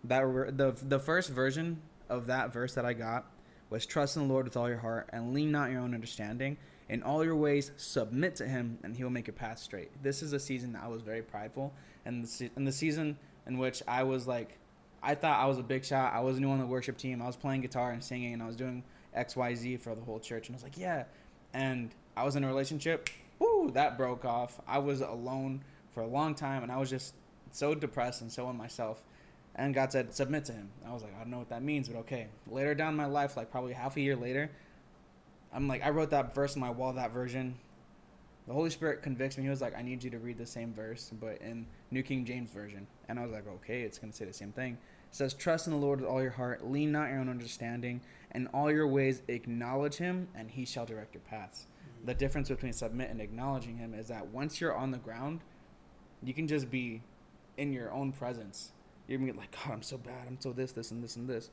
[0.03, 3.25] that ver- the, the first version of that verse that I got
[3.69, 6.57] was trust in the Lord with all your heart and lean not your own understanding.
[6.89, 9.91] In all your ways, submit to Him, and He will make your path straight.
[10.01, 11.73] This is a season that I was very prideful,
[12.05, 14.57] and the, se- and the season in which I was like,
[15.03, 16.13] I thought I was a big shot.
[16.13, 17.21] I wasn't on the worship team.
[17.21, 18.83] I was playing guitar and singing, and I was doing
[19.13, 20.47] X, Y, Z for the whole church.
[20.47, 21.03] And I was like, yeah.
[21.53, 23.09] And I was in a relationship.
[23.39, 24.59] Woo, that broke off.
[24.65, 27.13] I was alone for a long time, and I was just
[27.51, 29.03] so depressed and so in myself.
[29.57, 30.69] And God said, submit to Him.
[30.87, 32.27] I was like, I don't know what that means, but okay.
[32.47, 34.51] Later down in my life, like probably half a year later,
[35.53, 37.55] I'm like, I wrote that verse on my wall, that version.
[38.47, 39.43] The Holy Spirit convicts me.
[39.43, 42.23] He was like, I need you to read the same verse, but in New King
[42.23, 42.87] James Version.
[43.09, 44.77] And I was like, okay, it's going to say the same thing.
[45.09, 48.01] It says, Trust in the Lord with all your heart, lean not your own understanding,
[48.31, 51.65] and all your ways acknowledge him, and he shall direct your paths.
[51.65, 52.07] Mm-hmm.
[52.07, 55.41] The difference between submit and acknowledging him is that once you're on the ground,
[56.23, 57.01] you can just be
[57.57, 58.71] in your own presence.
[59.07, 60.27] You're gonna be like, God, I'm so bad.
[60.27, 61.49] I'm so this, this, and this, and this.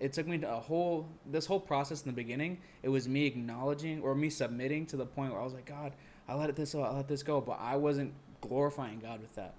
[0.00, 2.58] It took me to a whole this whole process in the beginning.
[2.82, 5.92] It was me acknowledging or me submitting to the point where I was like, God,
[6.28, 9.34] I let it this go, I let this go, but I wasn't glorifying God with
[9.36, 9.54] that.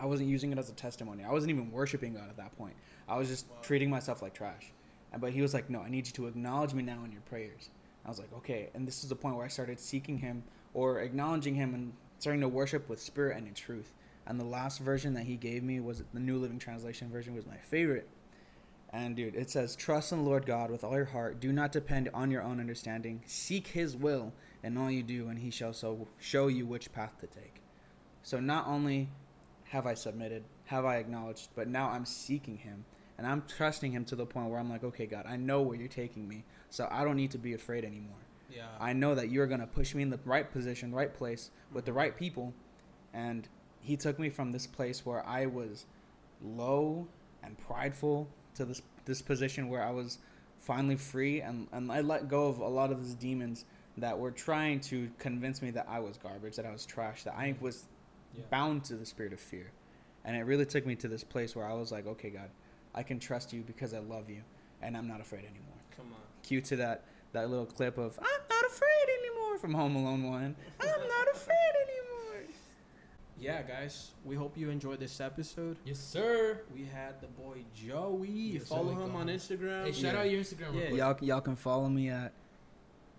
[0.00, 1.24] I wasn't using it as a testimony.
[1.24, 2.74] I wasn't even worshiping God at that point.
[3.08, 3.56] I was just Wow.
[3.62, 4.72] treating myself like trash.
[5.12, 7.22] And- But he was like, No, I need you to acknowledge me now in your
[7.22, 7.70] prayers.
[8.04, 8.70] I was like, okay.
[8.74, 10.42] And this is the point where I started seeking Him
[10.72, 13.92] or acknowledging Him and starting to worship with spirit and in truth.
[14.30, 17.46] And the last version that He gave me was the New Living Translation version was
[17.46, 18.08] my favorite.
[18.90, 21.40] And dude, it says, "Trust in the Lord God with all your heart.
[21.40, 23.24] Do not depend on your own understanding.
[23.26, 27.18] Seek His will in all you do, and He shall so show you which path
[27.18, 27.60] to take."
[28.22, 29.08] So not only
[29.64, 32.84] have I submitted, have I acknowledged, but now I'm seeking Him,
[33.18, 35.76] and I'm trusting Him to the point where I'm like, "Okay, God, I know where
[35.76, 38.22] you're taking me, so I don't need to be afraid anymore.
[38.48, 38.68] Yeah.
[38.78, 41.92] I know that you're gonna push me in the right position, right place, with the
[41.92, 42.54] right people."
[43.12, 43.48] And
[43.80, 45.86] He took me from this place where I was
[46.42, 47.06] low
[47.42, 50.18] and prideful to this this position where I was
[50.58, 53.64] finally free and, and I let go of a lot of these demons
[53.96, 57.34] that were trying to convince me that I was garbage, that I was trash, that
[57.36, 57.64] I mm-hmm.
[57.64, 57.84] was
[58.36, 58.44] Yeah.
[58.50, 59.72] bound to the spirit of fear.
[60.24, 62.50] And it really took me to this place where I was like, okay, God,
[62.94, 64.42] I can trust you because I love you
[64.82, 65.80] and I'm not afraid anymore.
[65.96, 66.20] Come on.
[66.42, 70.56] Cue to that, that little clip of, I'm not afraid anymore from Home Alone 1.
[70.80, 71.09] I'm not afraid anymore.
[73.40, 74.10] Yeah, guys.
[74.24, 75.78] We hope you enjoyed this episode.
[75.84, 76.60] Yes, sir.
[76.74, 78.28] We had the boy Joey.
[78.28, 79.86] Yes, Follow him on Instagram.
[79.86, 80.20] Hey, shout Yeah.
[80.20, 80.74] out your Instagram.
[80.74, 80.90] Yeah.
[80.90, 82.32] Y'all, y'all can follow me at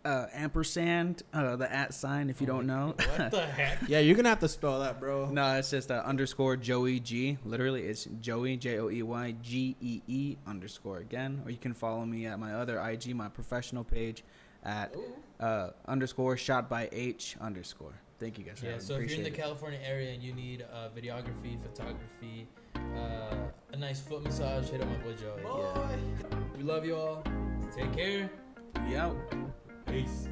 [0.06, 2.88] uh, ampersand, uh, the at sign if you Oh don't my- know.
[2.88, 3.88] What the heck?
[3.88, 5.30] Yeah, you're gonna have to spell that, bro.
[5.30, 7.38] No, it's just uh, underscore Joey G.
[7.46, 11.42] Literally, it's Joey J O E Y G E E underscore again.
[11.46, 14.24] Or you can follow me at my other IG, my professional page,
[14.64, 14.96] at
[15.40, 17.94] uh, underscore shot by H underscore.
[18.22, 18.60] Thank you guys.
[18.60, 18.94] for Yeah, having me.
[18.94, 19.36] so if you're in the it.
[19.36, 23.36] California area and you need uh, videography, photography, uh,
[23.74, 25.42] a nice foot massage, hit him up with Joey.
[25.42, 25.98] Boy.
[26.56, 27.24] We love you all.
[27.76, 28.30] Take care.
[28.88, 29.18] We out.
[29.88, 30.28] Peace.